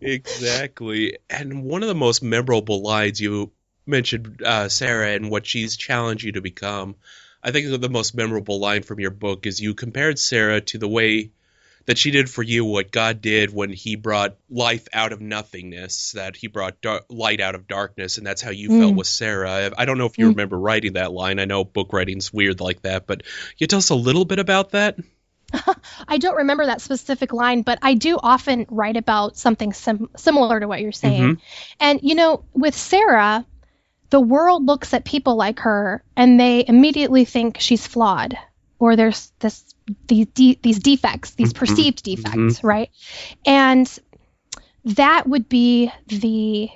exactly. 0.01 1.17
And 1.29 1.63
one 1.63 1.83
of 1.83 1.87
the 1.87 1.95
most 1.95 2.23
memorable 2.23 2.81
lines 2.81 3.19
you 3.19 3.51
mentioned, 3.85 4.41
uh, 4.45 4.69
Sarah, 4.69 5.11
and 5.11 5.29
what 5.29 5.45
she's 5.45 5.77
challenged 5.77 6.23
you 6.23 6.33
to 6.33 6.41
become. 6.41 6.95
I 7.43 7.51
think 7.51 7.81
the 7.81 7.89
most 7.89 8.15
memorable 8.15 8.59
line 8.59 8.83
from 8.83 8.99
your 8.99 9.11
book 9.11 9.47
is 9.47 9.59
you 9.59 9.73
compared 9.73 10.19
Sarah 10.19 10.61
to 10.61 10.77
the 10.77 10.87
way 10.87 11.31
that 11.85 11.97
she 11.97 12.11
did 12.11 12.29
for 12.29 12.43
you 12.43 12.63
what 12.63 12.91
God 12.91 13.21
did 13.21 13.53
when 13.53 13.71
He 13.71 13.95
brought 13.95 14.37
life 14.49 14.87
out 14.93 15.11
of 15.11 15.21
nothingness, 15.21 16.11
that 16.11 16.35
He 16.35 16.47
brought 16.47 16.81
dar- 16.81 17.03
light 17.09 17.41
out 17.41 17.55
of 17.55 17.67
darkness, 17.67 18.17
and 18.17 18.25
that's 18.25 18.41
how 18.41 18.51
you 18.51 18.69
mm. 18.69 18.79
felt 18.79 18.95
with 18.95 19.07
Sarah. 19.07 19.71
I 19.75 19.85
don't 19.85 19.97
know 19.97 20.05
if 20.05 20.17
you 20.17 20.25
mm. 20.25 20.29
remember 20.29 20.59
writing 20.59 20.93
that 20.93 21.11
line. 21.11 21.39
I 21.39 21.45
know 21.45 21.63
book 21.63 21.93
writing's 21.93 22.31
weird 22.31 22.59
like 22.59 22.83
that, 22.83 23.07
but 23.07 23.23
you 23.57 23.67
tell 23.67 23.79
us 23.79 23.89
a 23.89 23.95
little 23.95 24.25
bit 24.25 24.39
about 24.39 24.71
that. 24.71 24.97
I 26.07 26.17
don't 26.17 26.37
remember 26.37 26.65
that 26.65 26.81
specific 26.81 27.33
line, 27.33 27.61
but 27.61 27.79
I 27.81 27.93
do 27.93 28.17
often 28.21 28.65
write 28.69 28.97
about 28.97 29.37
something 29.37 29.73
sim- 29.73 30.09
similar 30.15 30.59
to 30.59 30.67
what 30.67 30.81
you're 30.81 30.91
saying. 30.91 31.21
Mm-hmm. 31.21 31.43
And, 31.79 31.99
you 32.03 32.15
know, 32.15 32.45
with 32.53 32.75
Sarah, 32.75 33.45
the 34.09 34.19
world 34.19 34.65
looks 34.65 34.93
at 34.93 35.05
people 35.05 35.35
like 35.35 35.59
her 35.59 36.03
and 36.15 36.39
they 36.39 36.65
immediately 36.67 37.25
think 37.25 37.59
she's 37.59 37.87
flawed 37.87 38.37
or 38.79 38.95
there's 38.95 39.31
this 39.39 39.75
these 40.07 40.25
de- 40.27 40.59
these 40.61 40.79
defects, 40.79 41.31
these 41.31 41.53
mm-hmm. 41.53 41.59
perceived 41.59 42.03
defects, 42.03 42.35
mm-hmm. 42.35 42.67
right? 42.67 42.89
And 43.45 43.99
that 44.85 45.27
would 45.27 45.47
be 45.47 45.91
the 46.07 46.69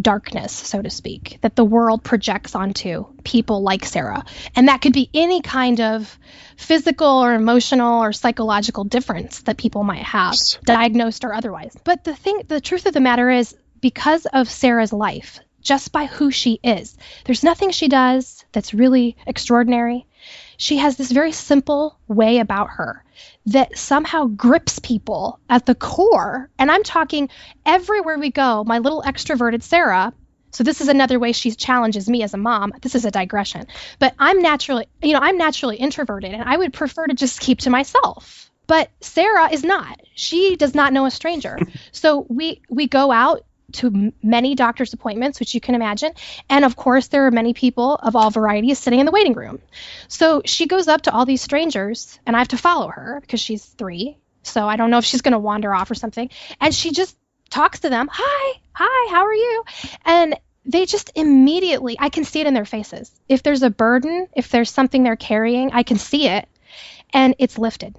darkness, 0.00 0.52
so 0.52 0.80
to 0.80 0.90
speak, 0.90 1.38
that 1.40 1.56
the 1.56 1.64
world 1.64 2.04
projects 2.04 2.54
onto 2.54 3.06
people 3.24 3.62
like 3.62 3.84
Sarah. 3.84 4.24
And 4.54 4.68
that 4.68 4.80
could 4.80 4.92
be 4.92 5.10
any 5.12 5.42
kind 5.42 5.80
of 5.80 6.18
physical 6.56 7.06
or 7.08 7.34
emotional 7.34 8.02
or 8.02 8.12
psychological 8.12 8.84
difference 8.84 9.42
that 9.42 9.58
people 9.58 9.84
might 9.84 10.04
have, 10.04 10.36
diagnosed 10.64 11.24
or 11.24 11.34
otherwise. 11.34 11.76
But 11.84 12.04
the 12.04 12.14
thing, 12.14 12.42
the 12.46 12.60
truth 12.60 12.86
of 12.86 12.94
the 12.94 13.00
matter 13.00 13.30
is, 13.30 13.54
because 13.80 14.26
of 14.26 14.50
Sarah's 14.50 14.92
life, 14.92 15.40
just 15.68 15.92
by 15.92 16.06
who 16.06 16.30
she 16.30 16.58
is, 16.64 16.96
there's 17.26 17.44
nothing 17.44 17.70
she 17.70 17.88
does 17.88 18.42
that's 18.52 18.72
really 18.72 19.18
extraordinary. 19.26 20.06
She 20.56 20.78
has 20.78 20.96
this 20.96 21.12
very 21.12 21.32
simple 21.32 21.98
way 22.08 22.38
about 22.38 22.70
her 22.70 23.04
that 23.44 23.76
somehow 23.76 24.24
grips 24.28 24.78
people 24.78 25.38
at 25.50 25.66
the 25.66 25.74
core. 25.74 26.48
And 26.58 26.70
I'm 26.70 26.84
talking 26.84 27.28
everywhere 27.66 28.18
we 28.18 28.30
go, 28.30 28.64
my 28.64 28.78
little 28.78 29.02
extroverted 29.02 29.62
Sarah. 29.62 30.14
So 30.52 30.64
this 30.64 30.80
is 30.80 30.88
another 30.88 31.18
way 31.18 31.32
she 31.32 31.50
challenges 31.50 32.08
me 32.08 32.22
as 32.22 32.32
a 32.32 32.38
mom. 32.38 32.72
This 32.80 32.94
is 32.94 33.04
a 33.04 33.10
digression. 33.10 33.66
But 33.98 34.14
I'm 34.18 34.40
naturally, 34.40 34.86
you 35.02 35.12
know, 35.12 35.20
I'm 35.20 35.36
naturally 35.36 35.76
introverted 35.76 36.32
and 36.32 36.44
I 36.44 36.56
would 36.56 36.72
prefer 36.72 37.06
to 37.06 37.14
just 37.14 37.40
keep 37.40 37.58
to 37.60 37.70
myself. 37.70 38.50
But 38.66 38.90
Sarah 39.02 39.52
is 39.52 39.64
not. 39.64 40.00
She 40.14 40.56
does 40.56 40.74
not 40.74 40.94
know 40.94 41.04
a 41.04 41.10
stranger. 41.10 41.58
so 41.92 42.26
we 42.30 42.62
we 42.70 42.86
go 42.86 43.12
out 43.12 43.44
to 43.72 44.12
many 44.22 44.54
doctor's 44.54 44.92
appointments, 44.92 45.40
which 45.40 45.54
you 45.54 45.60
can 45.60 45.74
imagine. 45.74 46.12
And 46.48 46.64
of 46.64 46.76
course, 46.76 47.08
there 47.08 47.26
are 47.26 47.30
many 47.30 47.54
people 47.54 47.94
of 47.94 48.16
all 48.16 48.30
varieties 48.30 48.78
sitting 48.78 49.00
in 49.00 49.06
the 49.06 49.12
waiting 49.12 49.34
room. 49.34 49.60
So 50.08 50.42
she 50.44 50.66
goes 50.66 50.88
up 50.88 51.02
to 51.02 51.12
all 51.12 51.26
these 51.26 51.42
strangers, 51.42 52.18
and 52.26 52.34
I 52.34 52.38
have 52.38 52.48
to 52.48 52.56
follow 52.56 52.88
her 52.88 53.18
because 53.20 53.40
she's 53.40 53.64
three. 53.64 54.16
So 54.42 54.66
I 54.66 54.76
don't 54.76 54.90
know 54.90 54.98
if 54.98 55.04
she's 55.04 55.22
going 55.22 55.32
to 55.32 55.38
wander 55.38 55.74
off 55.74 55.90
or 55.90 55.94
something. 55.94 56.30
And 56.60 56.74
she 56.74 56.92
just 56.92 57.16
talks 57.50 57.80
to 57.80 57.88
them 57.88 58.08
Hi, 58.10 58.60
hi, 58.72 59.12
how 59.12 59.24
are 59.24 59.34
you? 59.34 59.64
And 60.04 60.38
they 60.64 60.86
just 60.86 61.12
immediately, 61.14 61.96
I 61.98 62.10
can 62.10 62.24
see 62.24 62.40
it 62.40 62.46
in 62.46 62.54
their 62.54 62.66
faces. 62.66 63.10
If 63.28 63.42
there's 63.42 63.62
a 63.62 63.70
burden, 63.70 64.28
if 64.34 64.50
there's 64.50 64.70
something 64.70 65.02
they're 65.02 65.16
carrying, 65.16 65.72
I 65.72 65.82
can 65.82 65.98
see 65.98 66.28
it 66.28 66.48
and 67.12 67.34
it's 67.38 67.58
lifted. 67.58 67.96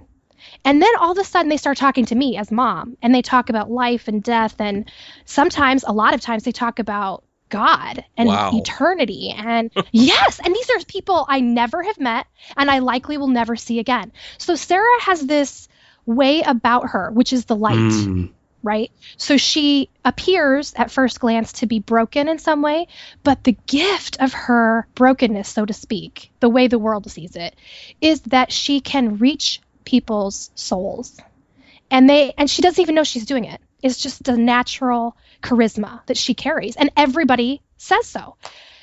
And 0.65 0.81
then 0.81 0.89
all 0.99 1.11
of 1.11 1.17
a 1.17 1.23
sudden 1.23 1.49
they 1.49 1.57
start 1.57 1.77
talking 1.77 2.05
to 2.05 2.15
me 2.15 2.37
as 2.37 2.51
mom 2.51 2.97
and 3.01 3.13
they 3.13 3.21
talk 3.21 3.49
about 3.49 3.71
life 3.71 4.07
and 4.07 4.21
death. 4.21 4.55
And 4.59 4.91
sometimes, 5.25 5.83
a 5.87 5.91
lot 5.91 6.13
of 6.13 6.21
times, 6.21 6.43
they 6.43 6.51
talk 6.51 6.79
about 6.79 7.23
God 7.49 8.05
and 8.15 8.29
wow. 8.29 8.51
eternity. 8.53 9.33
And 9.35 9.71
yes, 9.91 10.39
and 10.43 10.53
these 10.53 10.69
are 10.69 10.85
people 10.85 11.25
I 11.27 11.41
never 11.41 11.83
have 11.83 11.99
met 11.99 12.27
and 12.55 12.69
I 12.69 12.79
likely 12.79 13.17
will 13.17 13.27
never 13.27 13.55
see 13.55 13.79
again. 13.79 14.11
So 14.37 14.55
Sarah 14.55 15.01
has 15.01 15.21
this 15.21 15.67
way 16.05 16.41
about 16.41 16.89
her, 16.89 17.11
which 17.11 17.33
is 17.33 17.45
the 17.45 17.55
light. 17.55 17.77
Mm. 17.77 18.31
Right? 18.61 18.91
So 19.15 19.37
she 19.37 19.89
appears 20.03 20.73
at 20.75 20.91
first 20.91 21.21
glance 21.21 21.53
to 21.53 21.65
be 21.65 21.79
broken 21.79 22.27
in 22.27 22.39
some 22.39 22.61
way, 22.61 22.89
but 23.23 23.41
the 23.45 23.55
gift 23.67 24.17
of 24.19 24.33
her 24.33 24.85
brokenness, 24.95 25.47
so 25.47 25.65
to 25.65 25.71
speak, 25.71 26.33
the 26.41 26.49
way 26.49 26.67
the 26.67 26.77
world 26.77 27.09
sees 27.09 27.37
it, 27.37 27.55
is 28.01 28.19
that 28.23 28.51
she 28.51 28.81
can 28.81 29.17
reach 29.17 29.61
people's 29.89 30.51
souls. 30.53 31.19
And 31.89 32.07
they 32.07 32.33
and 32.37 32.47
she 32.47 32.61
doesn't 32.61 32.79
even 32.79 32.93
know 32.93 33.03
she's 33.03 33.25
doing 33.25 33.45
it. 33.45 33.59
It's 33.81 33.97
just 33.97 34.27
a 34.27 34.37
natural 34.37 35.17
charisma 35.41 36.05
that 36.05 36.17
she 36.17 36.35
carries 36.35 36.75
and 36.75 36.91
everybody 36.95 37.61
says 37.77 38.05
so. 38.05 38.35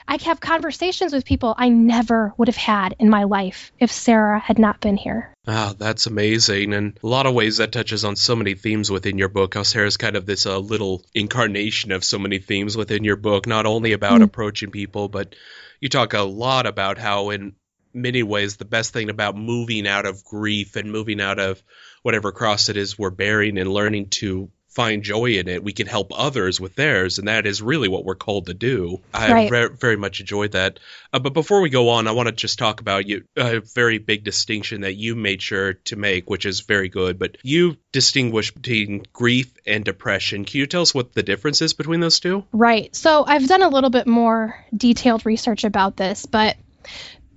I 0.09 0.19
have 0.23 0.41
conversations 0.41 1.13
with 1.13 1.25
people 1.25 1.55
I 1.57 1.69
never 1.69 2.33
would 2.37 2.49
have 2.49 2.57
had 2.57 2.97
in 2.99 3.09
my 3.11 3.25
life 3.25 3.73
if 3.79 3.91
Sarah 3.91 4.39
had 4.39 4.59
not 4.59 4.81
been 4.81 4.97
here. 4.97 5.33
Ah, 5.47 5.75
that's 5.77 6.07
amazing. 6.07 6.75
And 6.75 6.99
a 7.03 7.07
lot 7.07 7.27
of 7.27 7.35
ways 7.35 7.57
that 7.57 7.73
touches 7.73 8.05
on 8.05 8.17
so 8.17 8.37
many 8.37 8.55
themes 8.55 8.91
within 8.91 9.19
your 9.19 9.29
book. 9.29 9.55
How 9.55 9.65
Sarah's 9.65 9.97
kind 9.97 10.17
of 10.17 10.25
this 10.25 10.47
uh, 10.47 10.59
little 10.59 11.05
incarnation 11.13 11.91
of 11.91 12.05
so 12.05 12.19
many 12.19 12.39
themes 12.39 12.77
within 12.77 13.03
your 13.03 13.17
book, 13.17 13.47
not 13.47 13.67
only 13.67 13.93
about 13.93 14.21
mm. 14.21 14.25
approaching 14.25 14.71
people, 14.71 15.09
but 15.09 15.35
you 15.81 15.89
talk 15.89 16.15
a 16.15 16.21
lot 16.21 16.67
about 16.67 16.99
how 16.99 17.31
in 17.31 17.55
many 17.97 18.23
ways 18.23 18.57
the 18.57 18.65
best 18.65 18.93
thing 18.93 19.11
about 19.11 19.37
moving 19.37 19.87
out 19.87 20.07
of 20.07 20.25
grief 20.25 20.77
and 20.77 20.93
moving 20.93 21.21
out 21.21 21.39
of 21.39 21.63
whatever 22.03 22.31
cross 22.31 22.69
it 22.69 22.77
is 22.77 22.99
we're 22.99 23.11
bearing 23.11 23.59
and 23.59 23.73
learning 23.73 24.09
to 24.11 24.51
find 24.77 25.03
joy 25.03 25.39
in 25.39 25.49
it, 25.49 25.65
we 25.65 25.73
can 25.73 25.87
help 25.87 26.13
others 26.15 26.61
with 26.61 26.75
theirs, 26.75 27.19
and 27.19 27.29
that 27.29 27.47
is 27.47 27.63
really 27.63 27.89
what 27.89 28.05
we're 28.05 28.15
called 28.15 28.47
to 28.47 28.55
do. 28.55 29.01
I 29.13 29.33
right. 29.33 29.51
very, 29.51 29.75
very 29.75 29.97
much 29.97 30.21
enjoyed 30.21 30.53
that. 30.53 30.79
Uh, 31.15 31.19
but 31.19 31.33
before 31.33 31.63
we 31.63 31.71
go 31.71 31.89
on, 31.89 32.07
I 32.07 32.13
want 32.13 32.29
to 32.29 32.35
just 32.35 32.59
talk 32.59 32.83
about 32.83 33.09
you 33.09 33.25
a 33.37 33.61
very 33.61 33.97
big 33.97 34.23
distinction 34.23 34.83
that 34.83 34.95
you 34.95 35.17
made 35.17 35.41
sure 35.41 35.73
to 35.87 35.97
make, 35.97 36.29
which 36.29 36.45
is 36.45 36.61
very 36.61 36.91
good. 36.91 37.19
But 37.19 37.39
you 37.43 37.79
distinguish 37.91 38.53
between 38.53 39.07
grief 39.15 39.55
and 39.67 39.83
depression. 39.83 40.45
Can 40.45 40.61
you 40.61 40.67
tell 40.67 40.83
us 40.83 40.95
what 40.95 41.15
the 41.15 41.23
difference 41.23 41.63
is 41.63 41.73
between 41.73 42.01
those 42.01 42.21
two? 42.21 42.45
Right. 42.53 42.95
So 42.95 43.25
I've 43.27 43.49
done 43.49 43.63
a 43.63 43.71
little 43.71 43.91
bit 43.91 44.07
more 44.07 44.63
detailed 44.77 45.25
research 45.25 45.65
about 45.65 45.97
this, 45.97 46.27
but 46.27 46.57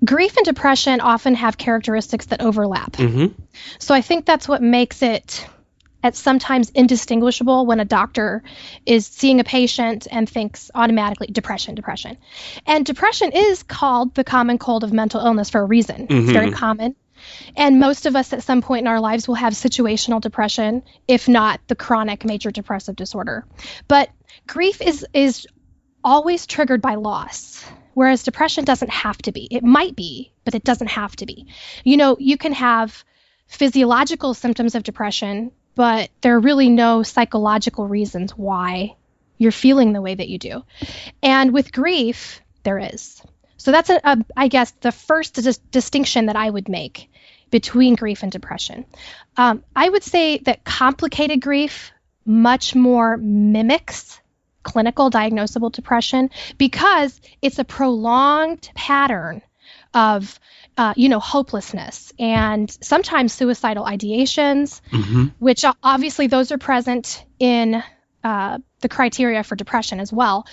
grief 0.04 0.38
and 0.38 0.46
depression 0.46 1.02
often 1.02 1.36
have 1.36 1.58
characteristics 1.58 2.28
that 2.28 2.42
overlap. 2.42 2.94
Mm-hmm. 2.94 3.42
So 3.80 3.94
I 3.94 4.02
think 4.02 4.26
that's 4.26 4.48
what 4.48 4.62
makes 4.62 5.02
it 5.02 5.46
at 6.02 6.16
sometimes 6.16 6.70
indistinguishable 6.70 7.66
when 7.66 7.80
a 7.80 7.86
doctor 7.86 8.42
is 8.86 9.06
seeing 9.06 9.40
a 9.40 9.44
patient 9.44 10.08
and 10.10 10.30
thinks 10.30 10.72
automatically 10.74 11.28
depression, 11.28 11.76
depression. 11.76 12.18
And 12.66 12.86
depression 12.86 13.32
is 13.34 13.64
called 13.64 14.16
the 14.16 14.24
common 14.24 14.58
cold 14.58 14.84
of 14.84 14.94
mental 14.94 15.20
illness 15.20 15.50
for 15.50 15.60
a 15.60 15.66
reason. 15.66 16.08
Mm-hmm. 16.08 16.24
It's 16.24 16.32
very 16.32 16.52
common. 16.52 16.96
And 17.58 17.80
most 17.80 18.06
of 18.06 18.16
us 18.16 18.32
at 18.32 18.44
some 18.44 18.62
point 18.62 18.82
in 18.82 18.88
our 18.88 19.02
lives 19.02 19.28
will 19.28 19.36
have 19.36 19.52
situational 19.54 20.22
depression, 20.22 20.84
if 21.06 21.28
not 21.28 21.60
the 21.68 21.76
chronic 21.76 22.24
major 22.24 22.50
depressive 22.50 22.96
disorder. 22.96 23.46
But 23.90 24.10
grief 24.48 24.82
is 24.82 25.06
is 25.14 25.46
always 26.02 26.48
triggered 26.48 26.82
by 26.82 26.96
loss. 26.96 27.66
Whereas 28.00 28.24
depression 28.24 28.64
doesn't 28.64 28.92
have 28.92 29.18
to 29.24 29.32
be. 29.32 29.48
It 29.52 29.64
might 29.64 29.96
be, 29.96 30.32
but 30.46 30.56
it 30.56 30.64
doesn't 30.64 30.88
have 30.88 31.16
to 31.18 31.26
be. 31.26 31.48
You 31.84 31.98
know, 31.98 32.18
you 32.20 32.38
can 32.38 32.54
have 32.54 33.04
physiological 33.48 34.34
symptoms 34.34 34.76
of 34.76 34.84
depression 34.84 35.52
but 35.80 36.10
there 36.20 36.36
are 36.36 36.42
really 36.42 36.70
no 36.70 37.04
psychological 37.04 37.88
reasons 37.88 38.32
why 38.32 38.98
you're 39.38 39.54
feeling 39.54 39.94
the 39.94 40.02
way 40.02 40.14
that 40.14 40.28
you 40.28 40.38
do. 40.38 40.66
And 41.24 41.54
with 41.54 41.72
grief, 41.72 42.42
there 42.64 42.80
is. 42.80 43.22
So 43.56 43.72
that's, 43.72 43.90
a, 43.90 44.02
a 44.04 44.18
I 44.36 44.50
guess, 44.50 44.72
the 44.82 44.92
first 44.92 45.36
dis- 45.36 45.58
distinction 45.72 46.26
that 46.26 46.36
I 46.36 46.50
would 46.50 46.68
make 46.68 47.10
between 47.50 47.96
grief 47.96 48.24
and 48.24 48.32
depression. 48.32 48.84
Um, 49.38 49.64
I 49.74 49.88
would 49.88 50.04
say 50.04 50.40
that 50.40 50.66
complicated 50.66 51.40
grief 51.40 51.94
much 52.26 52.76
more 52.76 53.16
mimics 53.16 54.20
clinical 54.64 55.10
diagnosable 55.10 55.72
depression 55.72 56.30
because 56.58 57.20
it's 57.42 57.60
a 57.60 57.64
prolonged 57.64 58.70
pattern 58.76 59.42
of 59.94 60.40
uh, 60.78 60.94
you 60.96 61.10
know, 61.10 61.20
hopelessness 61.20 62.14
and 62.18 62.72
sometimes 62.82 63.34
suicidal 63.34 63.84
ideations, 63.84 64.80
mm-hmm. 64.92 65.26
which 65.38 65.66
obviously 65.84 66.28
those 66.28 66.54
are 66.54 66.58
present 66.58 67.26
in 67.38 67.84
uh, 68.24 68.58
the 68.80 68.88
criteria 68.88 69.44
for 69.44 69.58
depression 69.58 70.00
as 70.00 70.14
well. 70.14 70.48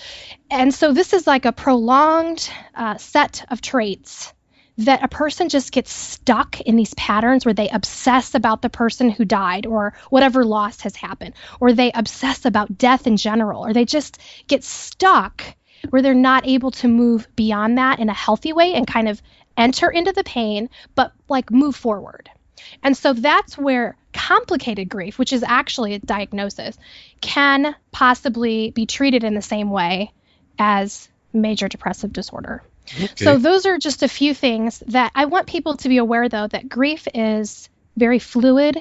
And 0.51 0.73
so 0.73 0.91
this 0.91 1.13
is 1.13 1.27
like 1.27 1.45
a 1.45 1.53
prolonged 1.53 2.49
uh, 2.75 2.97
set 2.97 3.45
of 3.49 3.61
traits 3.61 4.33
that 4.79 5.03
a 5.03 5.07
person 5.07 5.49
just 5.49 5.71
gets 5.71 5.91
stuck 5.91 6.61
in 6.61 6.75
these 6.75 6.93
patterns 6.93 7.45
where 7.45 7.53
they 7.53 7.69
obsess 7.69 8.35
about 8.35 8.61
the 8.61 8.69
person 8.69 9.09
who 9.09 9.25
died 9.25 9.65
or 9.65 9.93
whatever 10.09 10.45
loss 10.45 10.81
has 10.81 10.95
happened, 10.95 11.33
or 11.59 11.73
they 11.73 11.91
obsess 11.91 12.45
about 12.45 12.77
death 12.77 13.07
in 13.07 13.17
general, 13.17 13.65
or 13.65 13.73
they 13.73 13.85
just 13.85 14.19
get 14.47 14.63
stuck 14.63 15.43
where 15.89 16.01
they're 16.01 16.13
not 16.13 16.47
able 16.47 16.71
to 16.71 16.87
move 16.87 17.27
beyond 17.35 17.77
that 17.77 17.99
in 17.99 18.09
a 18.09 18.13
healthy 18.13 18.53
way 18.53 18.73
and 18.73 18.87
kind 18.87 19.07
of 19.07 19.21
enter 19.55 19.89
into 19.89 20.11
the 20.11 20.23
pain, 20.23 20.69
but 20.95 21.11
like 21.27 21.51
move 21.51 21.75
forward. 21.75 22.29
And 22.83 22.95
so 22.95 23.13
that's 23.13 23.57
where 23.57 23.97
complicated 24.13 24.89
grief, 24.89 25.17
which 25.17 25.33
is 25.33 25.43
actually 25.43 25.93
a 25.93 25.99
diagnosis, 25.99 26.77
can 27.21 27.75
possibly 27.91 28.71
be 28.71 28.85
treated 28.85 29.23
in 29.23 29.35
the 29.35 29.41
same 29.41 29.69
way 29.69 30.11
as 30.59 31.07
major 31.33 31.67
depressive 31.67 32.13
disorder. 32.13 32.63
Okay. 32.93 33.25
So 33.25 33.37
those 33.37 33.65
are 33.65 33.77
just 33.77 34.03
a 34.03 34.07
few 34.07 34.33
things 34.33 34.81
that 34.87 35.11
I 35.15 35.25
want 35.25 35.47
people 35.47 35.77
to 35.77 35.89
be 35.89 35.97
aware 35.97 36.29
though 36.29 36.47
that 36.47 36.69
grief 36.69 37.07
is 37.13 37.69
very 37.95 38.19
fluid, 38.19 38.77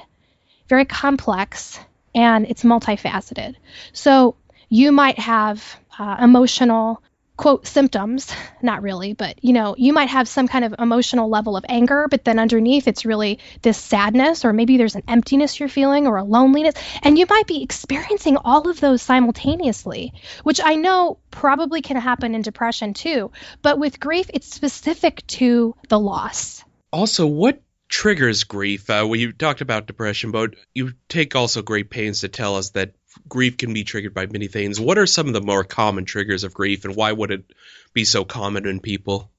very 0.68 0.84
complex, 0.84 1.78
and 2.14 2.46
it's 2.46 2.62
multifaceted. 2.62 3.56
So 3.92 4.36
you 4.68 4.92
might 4.92 5.18
have 5.18 5.76
uh, 5.98 6.16
emotional 6.20 7.02
quote 7.36 7.66
symptoms 7.66 8.32
not 8.62 8.82
really 8.82 9.12
but 9.12 9.42
you 9.44 9.52
know 9.52 9.74
you 9.76 9.92
might 9.92 10.08
have 10.08 10.26
some 10.28 10.48
kind 10.48 10.64
of 10.64 10.74
emotional 10.78 11.28
level 11.28 11.56
of 11.56 11.64
anger 11.68 12.06
but 12.10 12.24
then 12.24 12.38
underneath 12.38 12.88
it's 12.88 13.04
really 13.04 13.38
this 13.62 13.76
sadness 13.76 14.44
or 14.44 14.52
maybe 14.52 14.76
there's 14.76 14.94
an 14.94 15.02
emptiness 15.06 15.60
you're 15.60 15.68
feeling 15.68 16.06
or 16.06 16.16
a 16.16 16.24
loneliness 16.24 16.74
and 17.02 17.18
you 17.18 17.26
might 17.28 17.46
be 17.46 17.62
experiencing 17.62 18.36
all 18.38 18.68
of 18.68 18.80
those 18.80 19.02
simultaneously 19.02 20.12
which 20.44 20.60
i 20.64 20.76
know 20.76 21.18
probably 21.30 21.82
can 21.82 21.96
happen 21.96 22.34
in 22.34 22.42
depression 22.42 22.94
too 22.94 23.30
but 23.62 23.78
with 23.78 24.00
grief 24.00 24.30
it's 24.32 24.52
specific 24.54 25.26
to 25.26 25.74
the 25.88 25.98
loss. 25.98 26.64
Also 26.92 27.26
what 27.26 27.62
triggers 27.88 28.44
grief? 28.44 28.90
Uh, 28.90 29.06
well 29.08 29.32
talked 29.38 29.60
about 29.60 29.86
depression 29.86 30.30
but 30.30 30.54
you 30.74 30.92
take 31.08 31.36
also 31.36 31.62
great 31.62 31.90
pains 31.90 32.20
to 32.20 32.28
tell 32.28 32.56
us 32.56 32.70
that 32.70 32.92
grief 33.28 33.56
can 33.56 33.72
be 33.72 33.84
triggered 33.84 34.14
by 34.14 34.26
many 34.26 34.48
things. 34.48 34.80
What 34.80 34.98
are 34.98 35.06
some 35.06 35.26
of 35.28 35.32
the 35.32 35.40
more 35.40 35.64
common 35.64 36.04
triggers 36.04 36.44
of 36.44 36.54
grief, 36.54 36.84
and 36.84 36.94
why 36.94 37.12
would 37.12 37.30
it 37.30 37.44
be 37.92 38.04
so 38.04 38.24
common 38.24 38.66
in 38.66 38.80
people? 38.80 39.30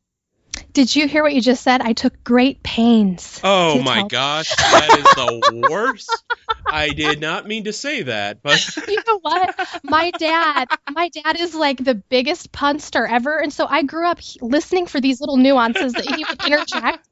Did 0.74 0.96
you 0.96 1.08
hear 1.08 1.24
what 1.24 1.34
you 1.34 1.42
just 1.42 1.64
said? 1.64 1.82
I 1.82 1.94
took 1.94 2.24
great 2.24 2.64
pains. 2.64 3.40
Oh 3.44 3.82
my 3.82 4.08
gosh, 4.08 4.56
that 4.56 4.98
is 4.98 5.06
the 5.06 5.68
worst. 5.70 6.24
I 6.66 6.90
did 6.90 7.22
not 7.22 7.48
mean 7.48 7.66
to 7.66 7.74
say 7.74 8.04
that, 8.04 8.42
but 8.44 8.78
you 8.88 9.02
know 9.08 9.20
what? 9.20 9.56
My 9.84 10.12
dad, 10.12 10.68
my 10.92 11.10
dad 11.10 11.40
is 11.40 11.56
like 11.56 11.84
the 11.84 11.96
biggest 11.96 12.52
punster 12.52 13.06
ever, 13.06 13.38
and 13.38 13.54
so 13.54 13.66
I 13.68 13.84
grew 13.84 14.08
up 14.08 14.20
listening 14.42 14.88
for 14.88 15.00
these 15.00 15.20
little 15.20 15.38
nuances 15.38 15.94
that 15.94 16.06
he 16.06 16.26
would 16.26 16.44
interject 16.46 17.07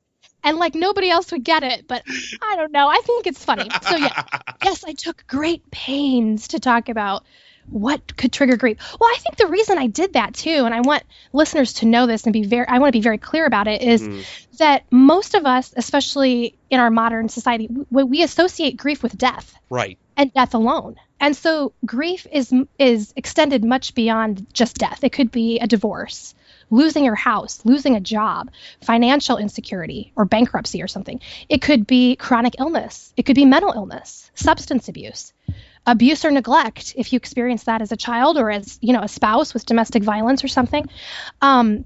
and 0.45 0.57
like 0.57 0.75
nobody 0.75 1.09
else 1.09 1.31
would 1.31 1.43
get 1.43 1.63
it 1.63 1.87
but 1.87 2.03
i 2.41 2.55
don't 2.55 2.71
know. 2.71 2.87
I 2.87 3.01
think 3.03 3.27
it's 3.27 3.43
funny. 3.43 3.69
So 3.81 3.97
yeah. 3.97 4.23
Yes 4.63 4.83
i 4.85 4.93
took 4.93 5.25
great 5.27 5.69
pains 5.71 6.49
to 6.49 6.59
talk 6.59 6.89
about 6.89 7.23
what 7.69 8.15
could 8.15 8.31
trigger 8.31 8.57
grief. 8.57 8.77
Well 8.99 9.09
i 9.09 9.17
think 9.19 9.37
the 9.37 9.47
reason 9.47 9.77
i 9.77 9.87
did 9.87 10.13
that 10.13 10.33
too 10.33 10.65
and 10.65 10.73
i 10.73 10.81
want 10.81 11.03
listeners 11.33 11.73
to 11.73 11.85
know 11.85 12.05
this 12.05 12.23
and 12.23 12.33
be 12.33 12.45
very 12.45 12.67
i 12.67 12.79
want 12.79 12.93
to 12.93 12.97
be 12.97 13.03
very 13.03 13.17
clear 13.17 13.45
about 13.45 13.67
it 13.67 13.81
is 13.81 14.01
mm. 14.01 14.23
that 14.57 14.83
most 14.91 15.33
of 15.33 15.45
us 15.45 15.73
especially 15.75 16.55
in 16.69 16.79
our 16.79 16.89
modern 16.91 17.27
society 17.27 17.67
we, 17.89 18.03
we 18.03 18.23
associate 18.23 18.77
grief 18.77 19.03
with 19.03 19.17
death 19.17 19.55
right. 19.69 19.97
and 20.15 20.33
death 20.33 20.53
alone 20.53 20.95
and 21.25 21.35
so 21.35 21.73
grief 21.85 22.27
is 22.31 22.53
is 22.77 23.13
extended 23.15 23.65
much 23.65 23.95
beyond 23.95 24.45
just 24.53 24.77
death 24.77 25.03
it 25.03 25.11
could 25.11 25.31
be 25.31 25.59
a 25.59 25.67
divorce 25.67 26.35
losing 26.71 27.05
your 27.05 27.15
house, 27.15 27.61
losing 27.63 27.95
a 27.95 27.99
job, 27.99 28.49
financial 28.81 29.37
insecurity, 29.37 30.11
or 30.15 30.25
bankruptcy 30.25 30.81
or 30.81 30.87
something. 30.87 31.21
It 31.49 31.61
could 31.61 31.85
be 31.87 32.15
chronic 32.15 32.55
illness, 32.59 33.13
it 33.17 33.23
could 33.23 33.35
be 33.35 33.45
mental 33.45 33.71
illness, 33.71 34.31
substance 34.35 34.87
abuse. 34.87 35.33
Abuse 35.87 36.25
or 36.25 36.31
neglect, 36.31 36.95
if 36.97 37.13
you 37.13 37.17
experience 37.17 37.65
that 37.65 37.83
as 37.83 37.91
a 37.91 37.95
child 37.95 38.39
or 38.39 38.49
as 38.49 38.79
you 38.81 38.91
know 38.91 39.03
a 39.03 39.07
spouse 39.07 39.53
with 39.53 39.67
domestic 39.67 40.01
violence 40.01 40.43
or 40.43 40.47
something, 40.47 40.89
um, 41.41 41.85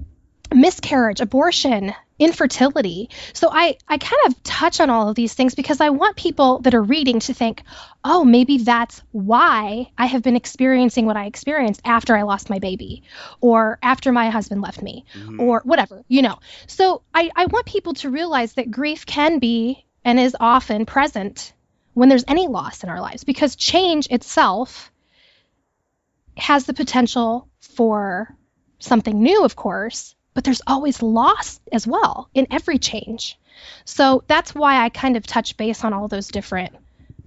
miscarriage, 0.53 1.21
abortion, 1.21 1.93
infertility. 2.19 3.09
So 3.33 3.49
I, 3.51 3.77
I 3.87 3.97
kind 3.97 4.21
of 4.27 4.43
touch 4.43 4.79
on 4.81 4.89
all 4.89 5.09
of 5.09 5.15
these 5.15 5.33
things 5.33 5.55
because 5.55 5.79
I 5.79 5.89
want 5.89 6.17
people 6.17 6.59
that 6.59 6.75
are 6.75 6.81
reading 6.81 7.19
to 7.21 7.33
think, 7.33 7.63
oh, 8.03 8.25
maybe 8.25 8.57
that's 8.57 9.01
why 9.11 9.89
I 9.97 10.05
have 10.05 10.21
been 10.21 10.35
experiencing 10.35 11.05
what 11.05 11.17
I 11.17 11.25
experienced 11.25 11.81
after 11.85 12.15
I 12.15 12.23
lost 12.23 12.49
my 12.49 12.59
baby 12.59 13.03
or 13.39 13.79
after 13.81 14.11
my 14.11 14.29
husband 14.29 14.61
left 14.61 14.81
me 14.81 15.05
mm-hmm. 15.15 15.39
or 15.39 15.61
whatever, 15.63 16.03
you 16.07 16.21
know. 16.21 16.39
So 16.67 17.01
I, 17.13 17.31
I 17.35 17.45
want 17.45 17.65
people 17.65 17.93
to 17.95 18.09
realize 18.09 18.53
that 18.53 18.69
grief 18.69 19.05
can 19.05 19.39
be 19.39 19.85
and 20.03 20.19
is 20.19 20.35
often 20.39 20.85
present 20.85 21.53
when 21.93 22.09
there's 22.09 22.25
any 22.27 22.47
loss 22.47 22.83
in 22.83 22.89
our 22.89 23.01
lives 23.01 23.23
because 23.23 23.55
change 23.55 24.07
itself 24.09 24.91
has 26.37 26.65
the 26.65 26.73
potential 26.73 27.47
for 27.59 28.35
something 28.79 29.21
new, 29.21 29.43
of 29.43 29.55
course, 29.55 30.15
but 30.39 30.45
there's 30.45 30.61
always 30.65 31.01
loss 31.01 31.59
as 31.69 31.85
well 31.85 32.29
in 32.33 32.47
every 32.49 32.77
change. 32.77 33.37
So 33.83 34.23
that's 34.25 34.55
why 34.55 34.81
I 34.81 34.87
kind 34.87 35.17
of 35.17 35.27
touch 35.27 35.57
base 35.57 35.83
on 35.83 35.91
all 35.91 36.07
those 36.07 36.29
different 36.29 36.73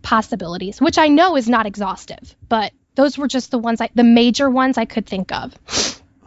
possibilities, 0.01 0.81
which 0.81 0.96
I 0.96 1.09
know 1.09 1.37
is 1.37 1.46
not 1.46 1.66
exhaustive, 1.66 2.35
but 2.48 2.72
those 2.94 3.18
were 3.18 3.29
just 3.29 3.51
the 3.51 3.59
ones 3.59 3.83
I, 3.83 3.90
the 3.94 4.03
major 4.03 4.48
ones 4.48 4.79
I 4.79 4.87
could 4.87 5.05
think 5.05 5.31
of. 5.31 5.55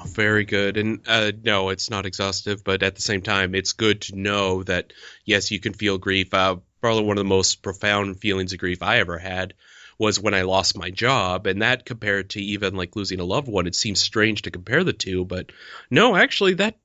Very 0.06 0.46
good. 0.46 0.78
And 0.78 1.00
uh, 1.08 1.32
no, 1.44 1.70
it's 1.70 1.90
not 1.90 2.06
exhaustive, 2.06 2.64
but 2.64 2.84
at 2.84 2.94
the 2.94 3.02
same 3.02 3.24
time, 3.24 3.56
it's 3.56 3.74
good 3.74 4.02
to 4.02 4.16
know 4.16 4.62
that, 4.62 4.94
yes, 5.26 5.50
you 5.50 5.60
can 5.60 5.74
feel 5.74 5.98
grief. 5.98 6.36
Uh, 6.36 6.58
probably 6.82 7.06
one 7.06 7.18
of 7.18 7.24
the 7.24 7.28
most 7.28 7.64
profound 7.64 8.20
feelings 8.20 8.54
of 8.54 8.60
grief 8.60 8.84
I 8.84 9.00
ever 9.00 9.18
had 9.18 9.56
was 9.98 10.20
when 10.20 10.34
I 10.34 10.42
lost 10.42 10.78
my 10.78 10.90
job, 10.90 11.48
and 11.48 11.62
that 11.62 11.86
compared 11.86 12.32
to 12.32 12.42
even 12.42 12.76
like 12.76 12.96
losing 12.96 13.20
a 13.20 13.26
loved 13.26 13.48
one, 13.48 13.68
it 13.68 13.76
seems 13.76 14.00
strange 14.00 14.44
to 14.44 14.52
compare 14.52 14.84
the 14.84 14.94
two, 14.94 15.26
but 15.26 15.52
no, 15.90 16.16
actually 16.16 16.56
that 16.56 16.78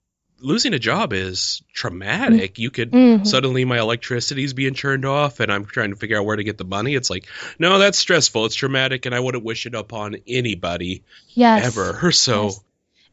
losing 0.42 0.74
a 0.74 0.78
job 0.78 1.12
is 1.12 1.62
traumatic. 1.72 2.58
You 2.58 2.70
could 2.70 2.92
mm-hmm. 2.92 3.24
suddenly 3.24 3.64
my 3.64 3.78
electricity's 3.78 4.54
being 4.54 4.74
turned 4.74 5.04
off 5.04 5.40
and 5.40 5.52
I'm 5.52 5.66
trying 5.66 5.90
to 5.90 5.96
figure 5.96 6.18
out 6.18 6.24
where 6.24 6.36
to 6.36 6.44
get 6.44 6.56
the 6.58 6.64
money. 6.64 6.94
It's 6.94 7.10
like, 7.10 7.26
no, 7.58 7.78
that's 7.78 7.98
stressful. 7.98 8.46
It's 8.46 8.54
traumatic 8.54 9.06
and 9.06 9.14
I 9.14 9.20
wouldn't 9.20 9.44
wish 9.44 9.66
it 9.66 9.74
upon 9.74 10.16
anybody 10.26 11.04
yes. 11.28 11.66
ever. 11.66 12.10
So 12.20 12.44
yes. 12.44 12.60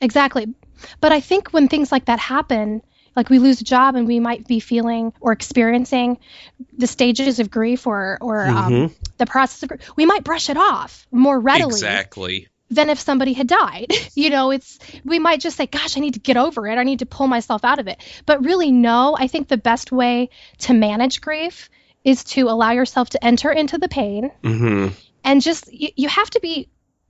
Exactly. 0.01 0.53
But 1.01 1.11
I 1.11 1.19
think 1.19 1.49
when 1.49 1.67
things 1.67 1.91
like 1.91 2.05
that 2.05 2.19
happen, 2.19 2.81
like 3.17 3.29
we 3.29 3.39
lose 3.39 3.59
a 3.59 3.63
job 3.65 3.95
and 3.95 4.07
we 4.07 4.19
might 4.21 4.47
be 4.47 4.61
feeling 4.61 5.11
or 5.19 5.33
experiencing 5.33 6.19
the 6.77 6.87
stages 6.87 7.39
of 7.39 7.49
grief 7.49 7.87
or 7.87 8.17
or 8.21 8.45
um, 8.45 8.55
mm-hmm. 8.55 8.83
um, 8.85 8.95
the 9.17 9.25
process 9.25 9.63
of 9.63 9.69
grief, 9.69 9.81
we 9.97 10.05
might 10.05 10.23
brush 10.23 10.49
it 10.49 10.55
off 10.55 11.05
more 11.11 11.37
readily. 11.37 11.73
Exactly 11.73 12.47
than 12.69 12.89
if 12.89 12.99
somebody 12.99 13.33
had 13.33 13.47
died. 13.47 13.93
you 14.13 14.29
know, 14.29 14.51
it's 14.51 14.77
we 15.03 15.19
might 15.19 15.41
just 15.41 15.57
say, 15.57 15.65
"Gosh, 15.65 15.97
I 15.97 15.99
need 15.99 16.13
to 16.13 16.19
get 16.19 16.37
over 16.37 16.67
it. 16.67 16.77
I 16.77 16.83
need 16.83 16.99
to 16.99 17.05
pull 17.05 17.27
myself 17.27 17.65
out 17.65 17.79
of 17.79 17.87
it." 17.87 17.99
But 18.25 18.45
really, 18.45 18.71
no. 18.71 19.17
I 19.19 19.27
think 19.27 19.47
the 19.47 19.57
best 19.57 19.91
way 19.91 20.29
to 20.59 20.73
manage 20.73 21.19
grief 21.19 21.69
is 22.03 22.23
to 22.23 22.49
allow 22.49 22.71
yourself 22.71 23.09
to 23.09 23.23
enter 23.25 23.51
into 23.51 23.77
the 23.77 23.89
pain 23.89 24.31
mm-hmm. 24.43 24.93
and 25.23 25.41
just 25.41 25.73
you, 25.73 25.89
you 25.95 26.07
have 26.07 26.29
to 26.29 26.39
be 26.39 26.69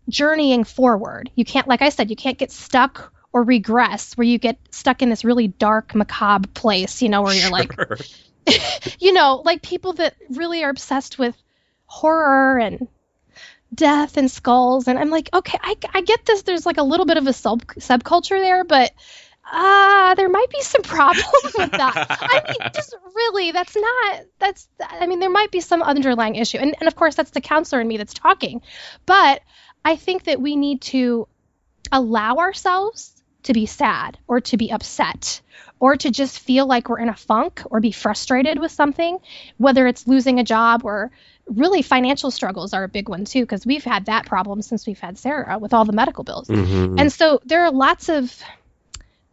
journeying 0.10 0.64
forward. 0.64 1.30
You 1.36 1.44
can't, 1.44 1.68
like 1.68 1.82
I 1.82 1.90
said, 1.90 2.10
you 2.10 2.16
can't 2.16 2.38
get 2.38 2.52
stuck 2.52 3.14
or 3.38 3.44
regress 3.44 4.18
where 4.18 4.26
you 4.26 4.40
get 4.40 4.58
stuck 4.72 5.02
in 5.02 5.10
this 5.10 5.24
really 5.24 5.48
dark, 5.48 5.94
macabre 5.94 6.48
place. 6.48 7.02
You 7.02 7.10
know, 7.10 7.22
where 7.22 7.34
you're 7.34 7.44
sure. 7.44 7.52
like, 7.52 8.98
you 9.00 9.14
know, 9.14 9.42
like 9.46 9.62
people 9.62 9.94
that 9.94 10.16
really 10.30 10.64
are 10.64 10.70
obsessed 10.70 11.20
with 11.20 11.36
horror 11.86 12.58
and 12.58 12.88
death 13.74 14.16
and 14.16 14.32
skulls 14.32 14.88
and 14.88 14.98
i'm 14.98 15.10
like 15.10 15.30
okay 15.34 15.58
i, 15.62 15.76
I 15.94 16.02
get 16.02 16.26
this 16.26 16.44
there's 16.44 16.66
like 16.66 16.78
a 16.78 16.84
little 16.84 17.06
bit 17.06 17.18
of 17.18 17.28
a 17.28 17.34
sub 17.34 17.66
subculture 17.66 18.40
there 18.40 18.64
but 18.64 18.94
uh 19.52 20.16
there 20.16 20.30
might 20.30 20.50
be 20.50 20.62
some 20.62 20.82
problems 20.84 21.28
with 21.58 21.72
that 21.72 22.08
i 22.10 22.44
mean 22.48 22.70
just 22.74 22.96
really 23.14 23.52
that's 23.52 23.76
not 23.76 24.22
that's 24.40 24.70
i 24.80 25.06
mean 25.06 25.20
there 25.20 25.30
might 25.30 25.52
be 25.52 25.60
some 25.60 25.82
underlying 25.82 26.36
issue 26.36 26.58
and, 26.58 26.76
and 26.80 26.88
of 26.88 26.96
course 26.96 27.16
that's 27.16 27.32
the 27.32 27.42
counselor 27.42 27.82
in 27.82 27.88
me 27.88 27.98
that's 27.98 28.14
talking 28.14 28.62
but 29.06 29.42
i 29.84 29.98
think 29.98 30.24
that 30.24 30.40
we 30.40 30.56
need 30.56 30.80
to 30.82 31.28
allow 31.92 32.38
ourselves 32.38 33.17
to 33.44 33.54
be 33.54 33.66
sad 33.66 34.18
or 34.28 34.42
to 34.42 34.58
be 34.58 34.72
upset 34.72 35.42
or 35.80 35.96
to 35.96 36.10
just 36.10 36.40
feel 36.40 36.66
like 36.66 36.90
we're 36.90 37.00
in 37.00 37.10
a 37.10 37.16
funk 37.16 37.62
or 37.66 37.80
be 37.80 37.92
frustrated 37.92 38.60
with 38.60 38.72
something 38.72 39.20
whether 39.58 39.88
it's 39.88 40.08
losing 40.08 40.40
a 40.40 40.44
job 40.44 40.82
or 40.84 41.12
really 41.48 41.82
financial 41.82 42.32
struggles 42.32 42.74
are 42.74 42.84
a 42.84 42.88
big 42.90 43.10
one 43.10 43.26
too 43.26 43.42
because 43.42 43.66
we've 43.66 43.84
had 43.84 44.06
that 44.06 44.26
problem 44.26 44.62
since 44.62 44.86
we've 44.86 45.00
had 45.00 45.18
Sarah 45.18 45.58
with 45.60 45.74
all 45.74 45.86
the 45.86 45.94
medical 45.94 46.24
bills. 46.24 46.48
Mm-hmm. 46.48 47.00
And 47.00 47.12
so 47.12 47.42
there 47.46 47.64
are 47.64 47.72
lots 47.72 48.10
of 48.10 48.42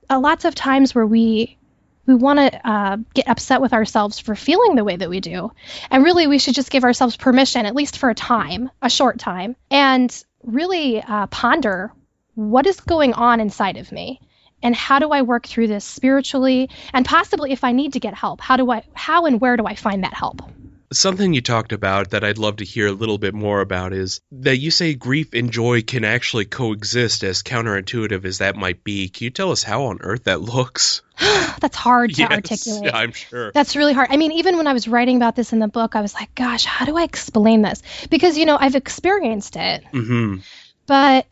uh, 0.09 0.21
lots 0.21 0.45
of 0.45 0.55
times 0.55 0.95
where 0.95 1.07
we 1.07 1.59
we 2.07 2.15
want 2.15 2.39
to 2.39 2.69
uh, 2.69 2.97
get 3.15 3.29
upset 3.29 3.61
with 3.61 3.73
ourselves 3.73 4.19
for 4.19 4.35
feeling 4.35 4.75
the 4.75 4.85
way 4.85 4.97
that 4.97 5.09
we 5.09 5.21
do. 5.21 5.53
And 5.91 6.05
really, 6.05 6.27
we 6.27 6.39
should 6.39 6.55
just 6.55 6.71
give 6.71 6.85
ourselves 6.85 7.17
permission, 7.17 7.65
at 7.65 7.75
least 7.75 7.97
for 7.97 8.11
a 8.11 8.15
time, 8.15 8.71
a 8.83 8.91
short 8.91 9.19
time, 9.19 9.57
and 9.71 10.25
really 10.43 11.03
uh, 11.03 11.27
ponder 11.29 11.93
what 12.35 12.67
is 12.67 12.81
going 12.81 13.13
on 13.13 13.41
inside 13.41 13.77
of 13.77 13.93
me 13.93 14.21
and 14.63 14.75
how 14.75 14.99
do 14.99 15.11
I 15.11 15.23
work 15.23 15.47
through 15.47 15.69
this 15.69 15.85
spiritually 15.85 16.71
and 16.93 17.05
possibly 17.05 17.53
if 17.53 17.63
I 17.63 17.73
need 17.73 17.93
to 17.93 18.01
get 18.01 18.15
help, 18.15 18.41
how 18.41 18.57
do 18.57 18.71
I 18.71 18.83
how 18.95 19.27
and 19.27 19.41
where 19.41 19.57
do 19.57 19.67
I 19.67 19.75
find 19.75 20.03
that 20.05 20.15
help? 20.15 20.43
Something 20.93 21.35
you 21.35 21.41
talked 21.41 21.73
about 21.73 22.11
that 22.11 22.23
I'd 22.23 22.39
love 22.39 22.57
to 22.57 22.65
hear 22.65 22.87
a 22.87 22.93
little 22.93 23.19
bit 23.19 23.35
more 23.35 23.61
about 23.61 23.93
is 23.93 24.21
that 24.31 24.59
you 24.59 24.71
say 24.71 24.95
grief 24.95 25.33
and 25.33 25.51
joy 25.51 25.83
can 25.83 26.05
actually 26.05 26.45
coexist, 26.45 27.25
as 27.25 27.43
counterintuitive 27.43 28.25
as 28.25 28.39
that 28.39 28.55
might 28.55 28.85
be. 28.85 29.09
Can 29.09 29.25
you 29.25 29.31
tell 29.31 29.51
us 29.51 29.65
how 29.65 29.87
on 29.87 29.99
earth 30.03 30.25
that 30.25 30.41
looks? 30.41 31.03
That's 31.19 31.77
hard 31.77 32.15
to 32.15 32.21
yes, 32.23 32.31
articulate. 32.31 32.95
I'm 32.95 33.13
sure. 33.13 33.51
That's 33.51 33.75
really 33.75 33.93
hard. 33.93 34.09
I 34.11 34.17
mean, 34.19 34.33
even 34.33 34.57
when 34.57 34.69
I 34.69 34.73
was 34.73 34.87
writing 34.87 35.17
about 35.17 35.35
this 35.35 35.53
in 35.53 35.59
the 35.59 35.69
book, 35.69 35.97
I 35.97 36.01
was 36.01 36.15
like, 36.15 36.33
gosh, 36.37 36.65
how 36.65 36.85
do 36.85 36.97
I 36.97 37.03
explain 37.03 37.63
this? 37.63 37.83
Because, 38.09 38.39
you 38.39 38.47
know, 38.47 38.57
I've 38.61 38.77
experienced 38.77 39.57
it. 39.57 39.85
Mm-hmm. 39.93 40.37
But 40.87 41.27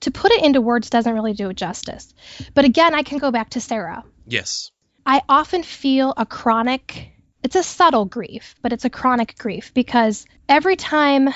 to 0.00 0.10
put 0.10 0.32
it 0.32 0.44
into 0.44 0.60
words 0.60 0.90
doesn't 0.90 1.12
really 1.12 1.32
do 1.32 1.50
it 1.50 1.56
justice. 1.56 2.12
But 2.54 2.64
again, 2.64 2.94
I 2.94 3.02
can 3.02 3.18
go 3.18 3.30
back 3.30 3.50
to 3.50 3.60
Sarah. 3.60 4.04
Yes. 4.26 4.70
I 5.06 5.22
often 5.28 5.62
feel 5.62 6.14
a 6.16 6.26
chronic 6.26 7.12
it's 7.42 7.56
a 7.56 7.62
subtle 7.62 8.04
grief, 8.04 8.54
but 8.62 8.72
it's 8.72 8.84
a 8.84 8.90
chronic 8.90 9.36
grief 9.38 9.72
because 9.72 10.26
every 10.48 10.76
time, 10.76 11.30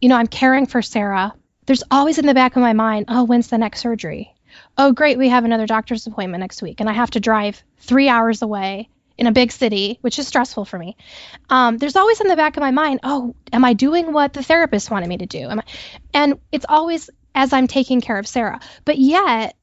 you 0.00 0.08
know, 0.08 0.16
I'm 0.16 0.26
caring 0.26 0.66
for 0.66 0.82
Sarah, 0.82 1.34
there's 1.64 1.82
always 1.90 2.18
in 2.18 2.26
the 2.26 2.34
back 2.34 2.56
of 2.56 2.62
my 2.62 2.74
mind, 2.74 3.06
oh, 3.08 3.24
when's 3.24 3.48
the 3.48 3.58
next 3.58 3.80
surgery? 3.80 4.34
Oh, 4.76 4.92
great, 4.92 5.18
we 5.18 5.28
have 5.28 5.44
another 5.44 5.66
doctor's 5.66 6.06
appointment 6.06 6.40
next 6.40 6.62
week, 6.62 6.80
and 6.80 6.88
I 6.88 6.92
have 6.92 7.10
to 7.12 7.20
drive 7.20 7.62
three 7.78 8.08
hours 8.08 8.42
away 8.42 8.88
in 9.18 9.26
a 9.26 9.32
big 9.32 9.50
city, 9.50 9.98
which 10.02 10.18
is 10.18 10.28
stressful 10.28 10.66
for 10.66 10.78
me. 10.78 10.96
Um, 11.48 11.78
there's 11.78 11.96
always 11.96 12.20
in 12.20 12.28
the 12.28 12.36
back 12.36 12.56
of 12.56 12.60
my 12.60 12.70
mind, 12.70 13.00
oh, 13.02 13.34
am 13.50 13.64
I 13.64 13.72
doing 13.72 14.12
what 14.12 14.34
the 14.34 14.42
therapist 14.42 14.90
wanted 14.90 15.08
me 15.08 15.18
to 15.18 15.26
do? 15.26 15.48
Am 15.48 15.60
I? 15.60 15.64
And 16.12 16.38
it's 16.52 16.66
always 16.68 17.08
as 17.36 17.52
I'm 17.52 17.68
taking 17.68 18.00
care 18.00 18.18
of 18.18 18.26
Sarah. 18.26 18.58
But 18.84 18.98
yet, 18.98 19.54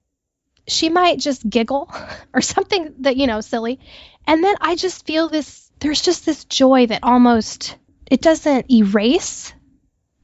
she 0.68 0.88
might 0.88 1.20
just 1.20 1.50
giggle 1.50 1.94
or 2.34 2.40
something 2.40 2.94
that, 3.00 3.18
you 3.18 3.28
know, 3.28 3.42
silly. 3.42 3.80
And 4.26 4.42
then 4.42 4.56
I 4.62 4.76
just 4.76 5.06
feel 5.06 5.28
this 5.28 5.70
there's 5.80 6.02
just 6.02 6.26
this 6.26 6.46
joy 6.46 6.86
that 6.86 7.04
almost 7.04 7.76
it 8.10 8.22
doesn't 8.22 8.72
erase 8.72 9.54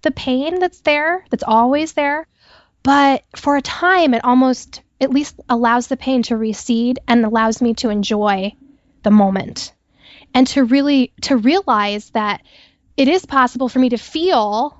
the 0.03 0.11
pain 0.11 0.59
that's 0.59 0.79
there, 0.81 1.25
that's 1.29 1.43
always 1.43 1.91
there, 1.93 2.27
but 2.81 3.25
for 3.35 3.57
a 3.57 3.61
time 3.61 4.13
it 4.13 4.23
almost 4.23 4.81
at 5.01 5.09
least 5.09 5.35
allows 5.49 5.87
the 5.87 5.97
pain 5.97 6.23
to 6.23 6.37
recede 6.37 6.99
and 7.09 7.25
allows 7.25 7.61
me 7.61 7.73
to 7.73 7.89
enjoy 7.89 8.53
the 9.03 9.11
moment 9.11 9.73
and 10.33 10.47
to 10.47 10.63
really 10.63 11.11
to 11.21 11.35
realize 11.35 12.09
that 12.11 12.41
it 12.95 13.07
is 13.09 13.25
possible 13.25 13.67
for 13.67 13.79
me 13.79 13.89
to 13.89 13.97
feel 13.97 14.78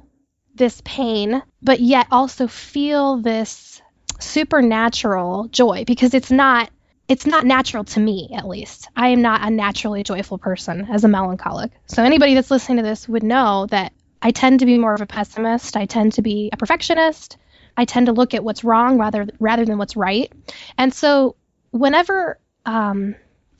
this 0.56 0.82
pain 0.84 1.42
but 1.62 1.80
yet 1.80 2.08
also 2.12 2.48
feel 2.48 3.18
this 3.18 3.82
supernatural 4.20 5.48
joy 5.48 5.84
because 5.86 6.14
it's 6.14 6.32
not 6.32 6.70
it's 7.08 7.26
not 7.26 7.44
natural 7.44 7.84
to 7.84 8.00
me 8.00 8.30
at 8.36 8.48
least. 8.48 8.88
I 8.96 9.10
am 9.10 9.24
not 9.24 9.42
a 9.46 9.50
naturally 9.50 10.04
joyful 10.04 10.38
person 10.38 10.88
as 10.92 11.04
a 11.04 11.08
melancholic. 11.08 11.72
So 11.88 12.04
anybody 12.04 12.36
that's 12.36 12.52
listening 12.52 12.78
to 12.78 12.84
this 12.84 13.10
would 13.10 13.24
know 13.24 13.66
that 13.68 13.94
i 14.22 14.32
tend 14.32 14.60
to 14.60 14.66
be 14.66 14.78
more 14.78 14.94
of 14.94 15.02
a 15.02 15.08
pessimist. 15.08 15.76
I 15.76 15.86
tend 15.86 16.14
to 16.14 16.22
be 16.22 16.50
a 16.54 16.58
perfectionist. 16.58 17.38
I 17.76 17.86
tend 17.86 18.08
to 18.08 18.12
look 18.12 18.34
at 18.34 18.44
what's 18.44 18.64
wrong 18.64 18.98
rather 18.98 19.28
rather 19.40 19.66
than 19.66 19.78
what's 19.78 19.96
right. 19.96 20.32
And 20.78 20.94
so 20.94 21.36
whenever 21.72 22.40
um, 22.66 23.16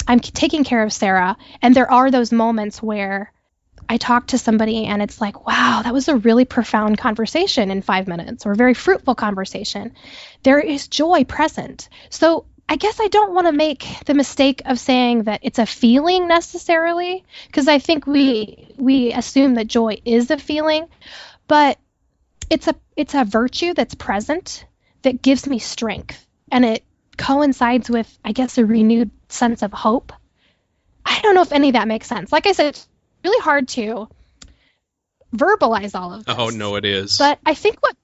i'm 0.08 0.20
taking 0.20 0.64
care 0.64 0.84
of 0.84 0.92
sarah 0.92 1.38
and 1.62 1.76
there 1.76 1.92
are 1.92 2.12
those 2.12 2.32
moments 2.32 2.82
where 2.82 3.32
I 3.92 3.98
talk 3.98 4.28
to 4.28 4.38
somebody 4.38 4.86
and 4.86 5.02
it's 5.02 5.20
like, 5.20 5.48
wow, 5.48 5.82
that 5.84 5.94
was 5.94 6.08
a 6.08 6.16
really 6.16 6.46
profound 6.46 7.00
conversation 7.00 7.72
in 7.72 7.82
five 7.82 8.08
minutes 8.08 8.46
or 8.46 8.52
a 8.52 8.56
very 8.56 8.76
fruitful 8.76 9.16
conversation. 9.16 9.96
There 10.44 10.60
is 10.60 10.88
joy 10.88 11.24
present. 11.24 11.90
So 12.12 12.46
I 12.70 12.76
guess 12.76 13.00
I 13.00 13.08
don't 13.08 13.34
want 13.34 13.48
to 13.48 13.52
make 13.52 13.88
the 14.06 14.14
mistake 14.14 14.62
of 14.66 14.80
saying 14.80 15.24
that 15.24 15.40
it's 15.42 15.58
a 15.58 15.66
feeling 15.66 16.28
necessarily, 16.28 17.26
because 17.48 17.68
I 17.68 17.80
think 17.80 18.06
we 18.06 18.76
we 18.78 19.12
assume 19.12 19.56
that 19.56 19.66
joy 19.66 20.00
is 20.06 20.30
a 20.30 20.38
feeling, 20.38 20.88
but 21.48 21.80
it's 22.52 22.68
a 22.68 22.76
it's 22.96 23.16
a 23.16 23.26
virtue 23.26 23.74
that's 23.74 23.96
present 23.96 24.66
that 25.02 25.24
gives 25.24 25.48
me 25.48 25.58
strength, 25.58 26.28
and 26.52 26.64
it 26.64 26.84
coincides 27.18 27.90
with 27.90 28.20
I 28.24 28.34
guess 28.34 28.60
a 28.60 28.66
renewed 28.68 29.10
sense 29.30 29.64
of 29.64 29.74
hope. 29.74 30.14
I 31.04 31.20
don't 31.22 31.34
know 31.34 31.42
if 31.42 31.52
any 31.52 31.70
of 31.70 31.74
that 31.74 31.88
makes 31.88 32.06
sense. 32.06 32.32
Like 32.32 32.46
I 32.46 32.52
said, 32.52 32.80
really 33.24 33.42
hard 33.42 33.68
to 33.70 34.08
verbalize 35.36 36.00
all 36.00 36.14
of 36.14 36.26
this. 36.26 36.36
Oh 36.38 36.50
no, 36.50 36.76
it 36.76 36.86
is. 36.86 37.18
But 37.18 37.40
I 37.46 37.54
think 37.54 37.82
what 37.82 37.96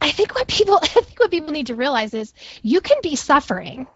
I 0.00 0.10
think 0.10 0.34
what 0.34 0.48
people 0.48 0.78
I 0.82 0.86
think 0.86 1.18
what 1.18 1.30
people 1.30 1.52
need 1.52 1.68
to 1.68 1.74
realize 1.74 2.14
is 2.14 2.32
you 2.62 2.80
can 2.80 2.98
be 3.02 3.16
suffering 3.16 3.86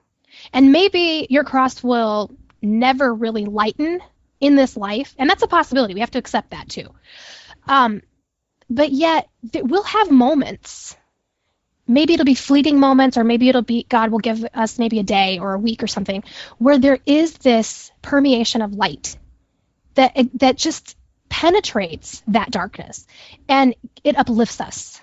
and 0.52 0.72
maybe 0.72 1.26
your 1.30 1.44
cross 1.44 1.82
will 1.82 2.30
never 2.62 3.12
really 3.12 3.44
lighten 3.44 4.00
in 4.40 4.54
this 4.54 4.76
life 4.76 5.14
and 5.18 5.28
that's 5.28 5.42
a 5.42 5.48
possibility 5.48 5.94
we 5.94 6.00
have 6.00 6.10
to 6.10 6.18
accept 6.18 6.50
that 6.50 6.68
too 6.68 6.88
um, 7.68 8.02
but 8.68 8.90
yet 8.90 9.28
we'll 9.54 9.82
have 9.82 10.10
moments 10.10 10.96
maybe 11.86 12.14
it'll 12.14 12.26
be 12.26 12.34
fleeting 12.34 12.78
moments 12.78 13.16
or 13.16 13.24
maybe 13.24 13.48
it'll 13.48 13.62
be 13.62 13.86
god 13.88 14.10
will 14.10 14.18
give 14.18 14.44
us 14.52 14.78
maybe 14.78 14.98
a 14.98 15.02
day 15.02 15.38
or 15.38 15.54
a 15.54 15.58
week 15.58 15.82
or 15.82 15.86
something 15.86 16.22
where 16.58 16.78
there 16.78 16.98
is 17.06 17.34
this 17.38 17.90
permeation 18.02 18.60
of 18.60 18.74
light 18.74 19.16
that 19.96 20.16
that 20.34 20.56
just 20.56 20.96
penetrates 21.28 22.22
that 22.28 22.50
darkness 22.50 23.06
and 23.48 23.74
it 24.04 24.16
uplifts 24.16 24.60
us 24.60 25.00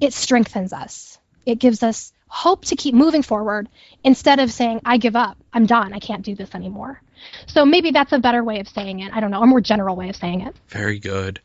it 0.00 0.12
strengthens 0.12 0.72
us. 0.72 1.18
It 1.46 1.58
gives 1.58 1.82
us 1.82 2.12
hope 2.26 2.64
to 2.66 2.76
keep 2.76 2.94
moving 2.94 3.22
forward 3.22 3.68
instead 4.02 4.40
of 4.40 4.52
saying, 4.52 4.80
I 4.84 4.98
give 4.98 5.14
up, 5.16 5.36
I'm 5.52 5.66
done, 5.66 5.92
I 5.92 5.98
can't 5.98 6.22
do 6.22 6.34
this 6.34 6.54
anymore. 6.54 7.00
So 7.46 7.64
maybe 7.64 7.90
that's 7.90 8.12
a 8.12 8.18
better 8.18 8.42
way 8.42 8.60
of 8.60 8.68
saying 8.68 9.00
it. 9.00 9.12
I 9.14 9.20
don't 9.20 9.30
know, 9.30 9.42
a 9.42 9.46
more 9.46 9.60
general 9.60 9.96
way 9.96 10.08
of 10.08 10.16
saying 10.16 10.42
it. 10.42 10.54
Very 10.68 10.98
good. 10.98 11.40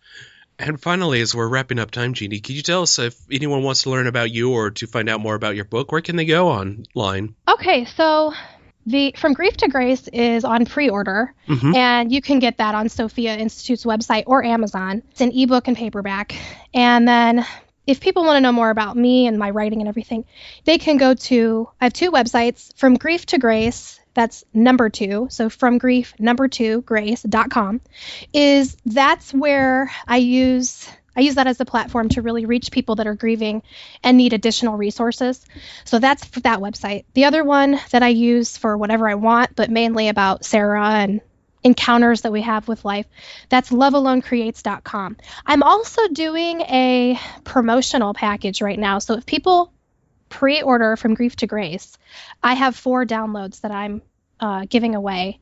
And 0.58 0.82
finally, 0.82 1.22
as 1.22 1.34
we're 1.34 1.48
wrapping 1.48 1.80
up 1.80 1.92
time, 1.92 2.14
Jeannie, 2.14 2.42
could 2.42 2.56
you 2.56 2.62
tell 2.62 2.82
us 2.82 3.00
if 3.00 3.18
anyone 3.32 3.64
wants 3.64 3.84
to 3.84 3.92
learn 3.92 4.08
about 4.08 4.30
you 4.30 4.52
or 4.52 4.72
to 4.72 4.88
find 4.88 5.08
out 5.08 5.22
more 5.22 5.36
about 5.36 5.56
your 5.56 5.64
book, 5.64 5.92
where 5.92 6.02
can 6.02 6.18
they 6.18 6.26
go 6.26 6.50
online? 6.50 7.36
Okay, 7.48 7.86
so 7.86 8.34
the 8.86 9.14
From 9.18 9.34
Grief 9.34 9.58
to 9.58 9.68
Grace 9.68 10.08
is 10.08 10.44
on 10.44 10.66
pre-order, 10.66 11.34
mm-hmm. 11.48 11.76
and 11.76 12.12
you 12.12 12.22
can 12.22 12.40
get 12.40 12.58
that 12.58 12.76
on 12.76 12.90
Sophia 12.90 13.36
Institute's 13.36 13.86
website 13.86 14.24
or 14.26 14.44
Amazon. 14.44 15.04
It's 15.12 15.22
an 15.22 15.32
ebook 15.32 15.68
and 15.68 15.78
paperback. 15.78 16.36
And 16.74 17.08
then 17.08 17.46
if 17.86 18.00
people 18.00 18.24
want 18.24 18.38
to 18.38 18.42
know 18.42 18.52
more 18.52 18.70
about 18.70 18.96
me 18.96 19.28
and 19.28 19.38
my 19.38 19.50
writing 19.50 19.82
and 19.82 19.88
everything, 19.88 20.26
they 20.66 20.78
can 20.78 20.98
go 20.98 21.14
to 21.14 21.70
I 21.82 21.86
have 21.86 21.94
two 21.94 22.12
websites, 22.12 22.76
From 22.78 22.96
Grief 22.96 23.26
to 23.28 23.38
Grace, 23.38 24.00
that's 24.14 24.44
number 24.54 24.90
two, 24.90 25.28
so 25.30 25.50
from 25.50 25.78
grief 25.78 26.14
number 26.20 26.48
two 26.48 26.82
grace.com 26.82 27.80
is 28.34 28.76
that's 28.86 29.34
where 29.34 29.92
I 30.08 30.18
use 30.18 30.90
I 31.16 31.22
use 31.22 31.36
that 31.36 31.48
as 31.48 31.60
a 31.60 31.66
platform 31.66 32.10
to 32.10 32.22
really 32.22 32.46
reach 32.46 32.72
people 32.72 32.96
that 32.96 33.08
are 33.08 33.16
grieving 33.16 33.64
and 34.04 34.18
need 34.18 34.34
additional 34.34 34.78
resources. 34.78 35.46
So 35.86 36.00
that's 36.00 36.28
that 36.42 36.60
website. 36.60 37.06
The 37.14 37.26
other 37.26 37.44
one 37.44 37.80
that 37.92 38.04
I 38.04 38.10
use 38.10 38.58
for 38.58 38.78
whatever 38.78 39.10
I 39.10 39.16
want, 39.16 39.56
but 39.56 39.70
mainly 39.70 40.08
about 40.08 40.46
Sarah 40.46 40.90
and 40.90 41.22
encounters 41.64 42.22
that 42.22 42.32
we 42.32 42.42
have 42.42 42.68
with 42.68 42.86
life, 42.86 43.06
that's 43.50 43.70
lovealonecreates.com. 43.70 45.18
I'm 45.46 45.64
also 45.64 46.08
doing 46.08 46.62
a 46.62 47.20
promotional 47.44 48.14
package 48.14 48.62
right 48.62 48.80
now. 48.80 49.00
So 49.00 49.16
if 49.16 49.26
people 49.26 49.74
pre 50.30 50.62
order 50.62 50.96
from 50.96 51.16
Grief 51.16 51.36
to 51.38 51.48
Grace, 51.48 51.98
I 52.42 52.54
have 52.54 52.76
four 52.76 53.06
downloads 53.06 53.62
that 53.62 53.72
I'm 53.72 54.02
uh, 54.40 54.66
giving 54.70 54.96
away 54.96 55.40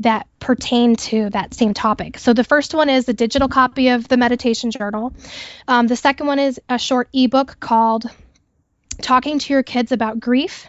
that 0.00 0.26
pertain 0.40 0.96
to 0.96 1.30
that 1.30 1.54
same 1.54 1.74
topic. 1.74 2.18
So 2.18 2.32
the 2.32 2.44
first 2.44 2.74
one 2.74 2.90
is 2.90 3.08
a 3.08 3.12
digital 3.12 3.48
copy 3.48 3.88
of 3.88 4.08
the 4.08 4.16
meditation 4.16 4.70
journal. 4.70 5.14
Um, 5.68 5.86
the 5.86 5.96
second 5.96 6.26
one 6.26 6.38
is 6.38 6.60
a 6.68 6.78
short 6.78 7.08
ebook 7.12 7.58
called 7.60 8.04
Talking 9.00 9.38
to 9.38 9.52
Your 9.52 9.62
Kids 9.62 9.92
About 9.92 10.20
Grief. 10.20 10.68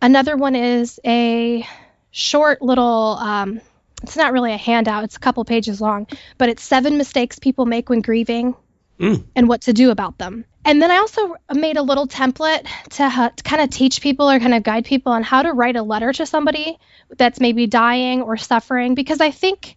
Another 0.00 0.36
one 0.36 0.54
is 0.54 1.00
a 1.04 1.66
short 2.10 2.62
little, 2.62 3.16
um, 3.18 3.60
it's 4.02 4.16
not 4.16 4.32
really 4.32 4.52
a 4.52 4.58
handout, 4.58 5.04
it's 5.04 5.16
a 5.16 5.20
couple 5.20 5.44
pages 5.44 5.80
long, 5.80 6.06
but 6.38 6.48
it's 6.48 6.62
seven 6.62 6.98
mistakes 6.98 7.38
people 7.38 7.66
make 7.66 7.88
when 7.88 8.00
grieving 8.00 8.54
mm. 8.98 9.24
and 9.34 9.48
what 9.48 9.62
to 9.62 9.72
do 9.72 9.90
about 9.90 10.18
them. 10.18 10.44
And 10.64 10.80
then 10.80 10.90
I 10.90 10.96
also 10.96 11.36
made 11.52 11.76
a 11.76 11.82
little 11.82 12.08
template 12.08 12.66
to, 12.90 13.04
uh, 13.04 13.28
to 13.30 13.42
kind 13.42 13.62
of 13.62 13.70
teach 13.70 14.00
people 14.00 14.30
or 14.30 14.38
kind 14.40 14.54
of 14.54 14.62
guide 14.62 14.86
people 14.86 15.12
on 15.12 15.22
how 15.22 15.42
to 15.42 15.52
write 15.52 15.76
a 15.76 15.82
letter 15.82 16.12
to 16.12 16.26
somebody 16.26 16.78
that's 17.16 17.40
maybe 17.40 17.66
dying 17.66 18.22
or 18.22 18.36
suffering 18.36 18.94
because 18.94 19.20
I 19.20 19.30
think 19.30 19.76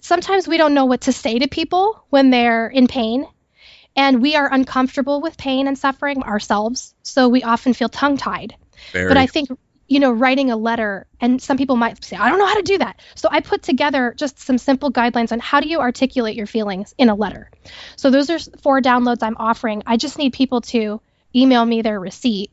sometimes 0.00 0.46
we 0.46 0.58
don't 0.58 0.74
know 0.74 0.84
what 0.84 1.02
to 1.02 1.12
say 1.12 1.38
to 1.38 1.48
people 1.48 2.04
when 2.10 2.30
they're 2.30 2.68
in 2.68 2.86
pain 2.86 3.26
and 3.96 4.20
we 4.20 4.36
are 4.36 4.52
uncomfortable 4.52 5.20
with 5.20 5.38
pain 5.38 5.66
and 5.66 5.78
suffering 5.78 6.22
ourselves 6.22 6.94
so 7.02 7.28
we 7.28 7.42
often 7.42 7.72
feel 7.72 7.88
tongue 7.88 8.16
tied 8.16 8.54
but 8.92 9.16
i 9.16 9.26
think 9.26 9.48
you 9.88 10.00
know 10.00 10.10
writing 10.10 10.50
a 10.50 10.56
letter 10.56 11.06
and 11.20 11.40
some 11.40 11.56
people 11.56 11.76
might 11.76 12.02
say 12.04 12.16
i 12.16 12.28
don't 12.28 12.38
know 12.38 12.46
how 12.46 12.56
to 12.56 12.62
do 12.62 12.78
that. 12.78 13.00
So 13.14 13.28
i 13.30 13.40
put 13.40 13.62
together 13.62 14.14
just 14.16 14.38
some 14.38 14.58
simple 14.58 14.92
guidelines 14.92 15.32
on 15.32 15.40
how 15.40 15.60
do 15.60 15.68
you 15.68 15.80
articulate 15.80 16.36
your 16.36 16.46
feelings 16.46 16.94
in 16.98 17.08
a 17.08 17.14
letter. 17.14 17.50
So 17.96 18.10
those 18.10 18.30
are 18.30 18.38
four 18.60 18.80
downloads 18.80 19.22
i'm 19.22 19.36
offering. 19.38 19.82
I 19.86 19.96
just 19.96 20.18
need 20.18 20.32
people 20.32 20.60
to 20.62 21.00
email 21.34 21.64
me 21.64 21.82
their 21.82 22.00
receipt 22.00 22.50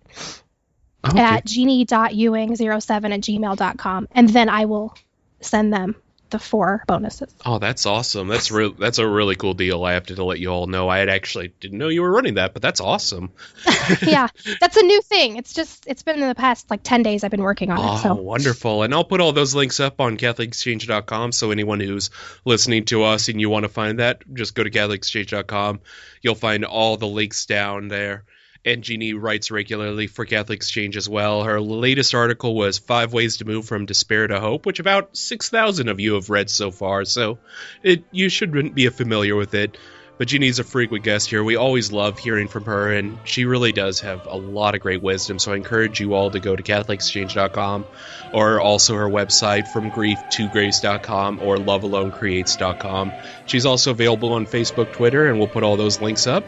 okay. 1.06 1.20
at 1.20 1.46
jeannie.ewing07 1.46 2.90
at 2.90 3.22
gmail.com 3.22 4.08
and 4.12 4.30
then 4.30 4.50
I 4.50 4.66
will 4.66 4.96
send 5.42 5.74
them 5.74 5.96
the 6.34 6.40
four 6.40 6.84
bonuses. 6.88 7.34
Oh, 7.46 7.60
that's 7.60 7.86
awesome. 7.86 8.28
That's 8.28 8.52
real. 8.52 8.74
That's 8.74 8.98
a 8.98 9.08
really 9.08 9.36
cool 9.36 9.54
deal. 9.54 9.86
I 9.86 9.94
have 9.94 10.08
to 10.08 10.24
let 10.24 10.40
you 10.40 10.50
all 10.50 10.68
know. 10.68 10.90
I 10.90 10.98
had 10.98 11.08
actually 11.08 11.54
didn't 11.60 11.78
know 11.78 11.88
you 11.88 12.02
were 12.02 12.12
running 12.12 12.34
that, 12.34 12.54
but 12.54 12.62
that's 12.62 12.82
awesome. 12.82 13.32
yeah, 14.02 14.28
that's 14.60 14.76
a 14.76 14.84
new 14.84 15.02
thing. 15.04 15.38
It's 15.38 15.54
just 15.54 15.86
it's 15.88 16.04
been 16.04 16.22
in 16.22 16.28
the 16.28 16.36
past 16.36 16.70
like 16.70 16.82
ten 16.84 17.04
days. 17.04 17.24
I've 17.24 17.32
been 17.32 17.44
working 17.44 17.72
on 17.72 17.80
oh, 17.80 17.96
it. 17.96 18.00
So 18.00 18.16
wonderful. 18.16 18.84
And 18.84 18.94
I'll 18.94 19.06
put 19.06 19.22
all 19.22 19.32
those 19.32 19.56
links 19.56 19.80
up 19.80 20.02
on 20.02 20.18
CatholicExchange.com. 20.18 21.32
So 21.32 21.52
anyone 21.52 21.80
who's 21.80 22.10
listening 22.44 22.86
to 22.86 23.04
us 23.04 23.30
and 23.30 23.40
you 23.40 23.50
want 23.50 23.64
to 23.64 23.70
find 23.70 24.00
that, 24.00 24.24
just 24.34 24.56
go 24.56 24.64
to 24.64 24.72
CatholicExchange.com. 24.72 25.82
You'll 26.22 26.36
find 26.36 26.66
all 26.66 26.98
the 26.98 27.08
links 27.08 27.46
down 27.46 27.88
there 27.88 28.26
and 28.66 28.84
Jeannie 28.84 29.14
writes 29.14 29.52
regularly 29.52 30.08
for 30.08 30.26
Catholic 30.26 30.58
Exchange 30.58 30.98
as 30.98 31.10
well. 31.10 31.44
Her 31.44 31.60
latest 31.60 32.16
article 32.16 32.56
was 32.56 32.78
Five 32.78 33.14
Ways 33.14 33.38
to 33.38 33.46
Move 33.46 33.66
from 33.66 33.86
Despair 33.86 34.28
to 34.28 34.40
Hope, 34.40 34.66
which 34.66 34.80
about 34.80 35.16
6,000 35.18 35.90
of 35.90 36.00
you 36.00 36.14
have 36.14 36.30
read 36.30 36.50
so 36.50 36.72
far, 36.72 37.06
so 37.06 37.40
it 37.82 38.04
you 38.12 38.30
shouldn't 38.30 38.76
be 38.76 38.88
familiar 38.90 39.36
with 39.36 39.54
it. 39.54 39.78
But 40.18 40.28
Jeannie's 40.28 40.60
a 40.60 40.64
frequent 40.64 41.04
guest 41.04 41.30
here. 41.30 41.44
We 41.44 41.56
always 41.56 41.92
love 41.92 42.20
hearing 42.20 42.48
from 42.48 42.66
her, 42.66 42.94
and 42.94 43.18
she 43.24 43.46
really 43.46 43.72
does 43.72 44.02
have 44.02 44.28
a 44.28 44.38
lot 44.38 44.76
of 44.76 44.82
great 44.82 45.02
wisdom. 45.02 45.40
So 45.40 45.54
I 45.54 45.56
encourage 45.56 46.00
you 46.00 46.14
all 46.14 46.30
to 46.30 46.40
go 46.40 46.56
to 46.56 46.62
CatholicExchange.com 46.62 47.86
or 48.32 48.62
also 48.62 48.96
her 48.96 49.10
website, 49.10 49.68
from 49.68 49.90
grief 49.90 50.20
to 50.34 50.48
grace.com 50.50 51.40
or 51.42 51.58
lovealonecreates.com. 51.58 53.12
She's 53.48 53.66
also 53.66 53.92
available 53.92 54.34
on 54.34 54.46
Facebook, 54.46 54.94
Twitter, 54.94 55.28
and 55.28 55.40
we'll 55.40 55.48
put 55.48 55.64
all 55.64 55.78
those 55.78 56.00
links 56.00 56.28
up. 56.28 56.46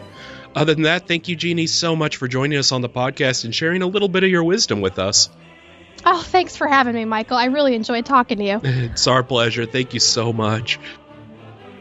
Other 0.56 0.74
than 0.74 0.84
that, 0.84 1.08
thank 1.08 1.28
you, 1.28 1.36
Jeannie, 1.36 1.68
so 1.68 1.96
much 1.96 2.16
for 2.16 2.30
joining 2.30 2.58
us 2.58 2.72
on 2.72 2.82
the 2.82 2.90
podcast 2.90 3.44
and 3.44 3.54
sharing 3.54 3.82
a 3.82 3.88
little 3.88 4.08
bit 4.08 4.24
of 4.24 4.30
your 4.30 4.44
wisdom 4.44 4.80
with 4.80 5.00
us. 5.00 5.30
Oh, 6.06 6.22
thanks 6.22 6.56
for 6.56 6.68
having 6.68 6.96
me, 6.96 7.04
Michael. 7.04 7.36
I 7.36 7.46
really 7.46 7.76
enjoyed 7.76 8.06
talking 8.06 8.38
to 8.38 8.44
you. 8.44 8.62
it's 8.64 9.08
our 9.08 9.22
pleasure. 9.22 9.66
Thank 9.66 9.94
you 9.94 10.00
so 10.00 10.32
much. 10.32 10.80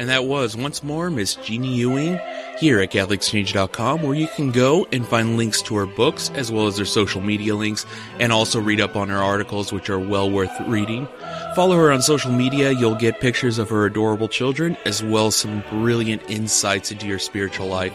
And 0.00 0.08
that 0.08 0.24
was 0.24 0.56
once 0.56 0.82
more 0.82 1.08
Miss 1.08 1.36
Jeannie 1.36 1.76
Ewing 1.76 2.18
here 2.58 2.80
at 2.80 2.90
CatholicExchange.com, 2.90 4.02
where 4.02 4.14
you 4.14 4.26
can 4.26 4.50
go 4.50 4.88
and 4.90 5.06
find 5.06 5.36
links 5.36 5.62
to 5.62 5.76
her 5.76 5.86
books 5.86 6.30
as 6.34 6.50
well 6.50 6.66
as 6.66 6.76
her 6.78 6.84
social 6.84 7.20
media 7.20 7.54
links, 7.54 7.86
and 8.18 8.32
also 8.32 8.60
read 8.60 8.80
up 8.80 8.96
on 8.96 9.08
her 9.08 9.22
articles, 9.22 9.72
which 9.72 9.88
are 9.88 10.00
well 10.00 10.28
worth 10.28 10.52
reading. 10.62 11.06
Follow 11.54 11.76
her 11.76 11.92
on 11.92 12.02
social 12.02 12.32
media. 12.32 12.72
You'll 12.72 12.96
get 12.96 13.20
pictures 13.20 13.58
of 13.58 13.68
her 13.68 13.86
adorable 13.86 14.26
children 14.26 14.76
as 14.84 15.00
well 15.00 15.28
as 15.28 15.36
some 15.36 15.62
brilliant 15.70 16.28
insights 16.28 16.90
into 16.90 17.06
your 17.06 17.20
spiritual 17.20 17.68
life 17.68 17.94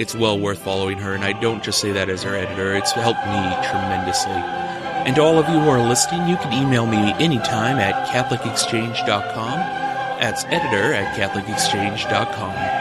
it's 0.00 0.14
well 0.14 0.38
worth 0.38 0.58
following 0.60 0.96
her, 0.98 1.12
and 1.14 1.22
I 1.22 1.38
don't 1.38 1.62
just 1.62 1.78
say 1.78 1.92
that 1.92 2.08
as 2.08 2.22
her 2.22 2.34
editor, 2.34 2.74
it's 2.74 2.92
helped 2.92 3.20
me 3.26 3.68
tremendously. 3.68 4.32
And 4.32 5.14
to 5.16 5.22
all 5.22 5.38
of 5.38 5.46
you 5.46 5.60
who 5.60 5.68
are 5.68 5.86
listening, 5.86 6.26
you 6.26 6.38
can 6.38 6.54
email 6.54 6.86
me 6.86 7.12
anytime 7.20 7.76
at 7.76 8.08
CatholicExchange.com. 8.08 9.58
That's 10.18 10.44
editor 10.46 10.94
at 10.94 11.14
CatholicExchange.com. 11.16 12.79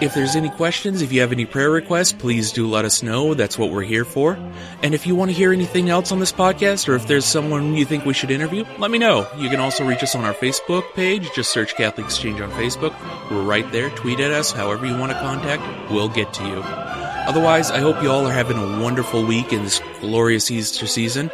If 0.00 0.14
there's 0.14 0.36
any 0.36 0.48
questions, 0.50 1.02
if 1.02 1.12
you 1.12 1.20
have 1.22 1.32
any 1.32 1.44
prayer 1.44 1.70
requests, 1.70 2.12
please 2.12 2.52
do 2.52 2.68
let 2.68 2.84
us 2.84 3.02
know. 3.02 3.34
That's 3.34 3.58
what 3.58 3.70
we're 3.70 3.82
here 3.82 4.04
for. 4.04 4.38
And 4.82 4.94
if 4.94 5.08
you 5.08 5.16
want 5.16 5.32
to 5.32 5.36
hear 5.36 5.52
anything 5.52 5.90
else 5.90 6.12
on 6.12 6.20
this 6.20 6.32
podcast, 6.32 6.88
or 6.88 6.94
if 6.94 7.08
there's 7.08 7.24
someone 7.24 7.74
you 7.74 7.84
think 7.84 8.04
we 8.04 8.14
should 8.14 8.30
interview, 8.30 8.64
let 8.78 8.92
me 8.92 8.98
know. 8.98 9.26
You 9.36 9.50
can 9.50 9.58
also 9.58 9.84
reach 9.84 10.04
us 10.04 10.14
on 10.14 10.24
our 10.24 10.34
Facebook 10.34 10.84
page. 10.94 11.28
Just 11.34 11.50
search 11.50 11.74
Catholic 11.74 12.06
Exchange 12.06 12.40
on 12.40 12.50
Facebook. 12.52 12.94
We're 13.28 13.42
right 13.42 13.70
there. 13.72 13.90
Tweet 13.90 14.20
at 14.20 14.30
us. 14.30 14.52
However 14.52 14.86
you 14.86 14.96
want 14.96 15.10
to 15.10 15.18
contact, 15.18 15.90
we'll 15.90 16.08
get 16.08 16.32
to 16.34 16.46
you. 16.46 16.62
Otherwise, 16.62 17.72
I 17.72 17.80
hope 17.80 18.00
you 18.00 18.10
all 18.10 18.24
are 18.24 18.32
having 18.32 18.56
a 18.56 18.80
wonderful 18.80 19.26
week 19.26 19.52
in 19.52 19.64
this 19.64 19.82
glorious 20.00 20.48
Easter 20.50 20.86
season. 20.86 21.30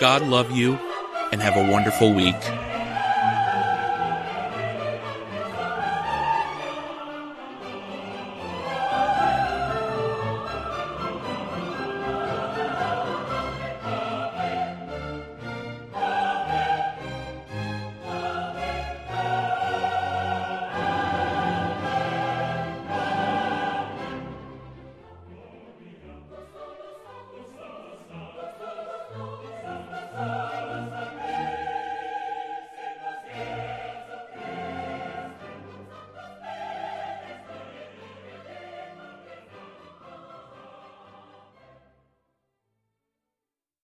God 0.00 0.26
love 0.26 0.50
you, 0.50 0.76
and 1.30 1.40
have 1.40 1.56
a 1.56 1.70
wonderful 1.70 2.12
week. 2.12 2.36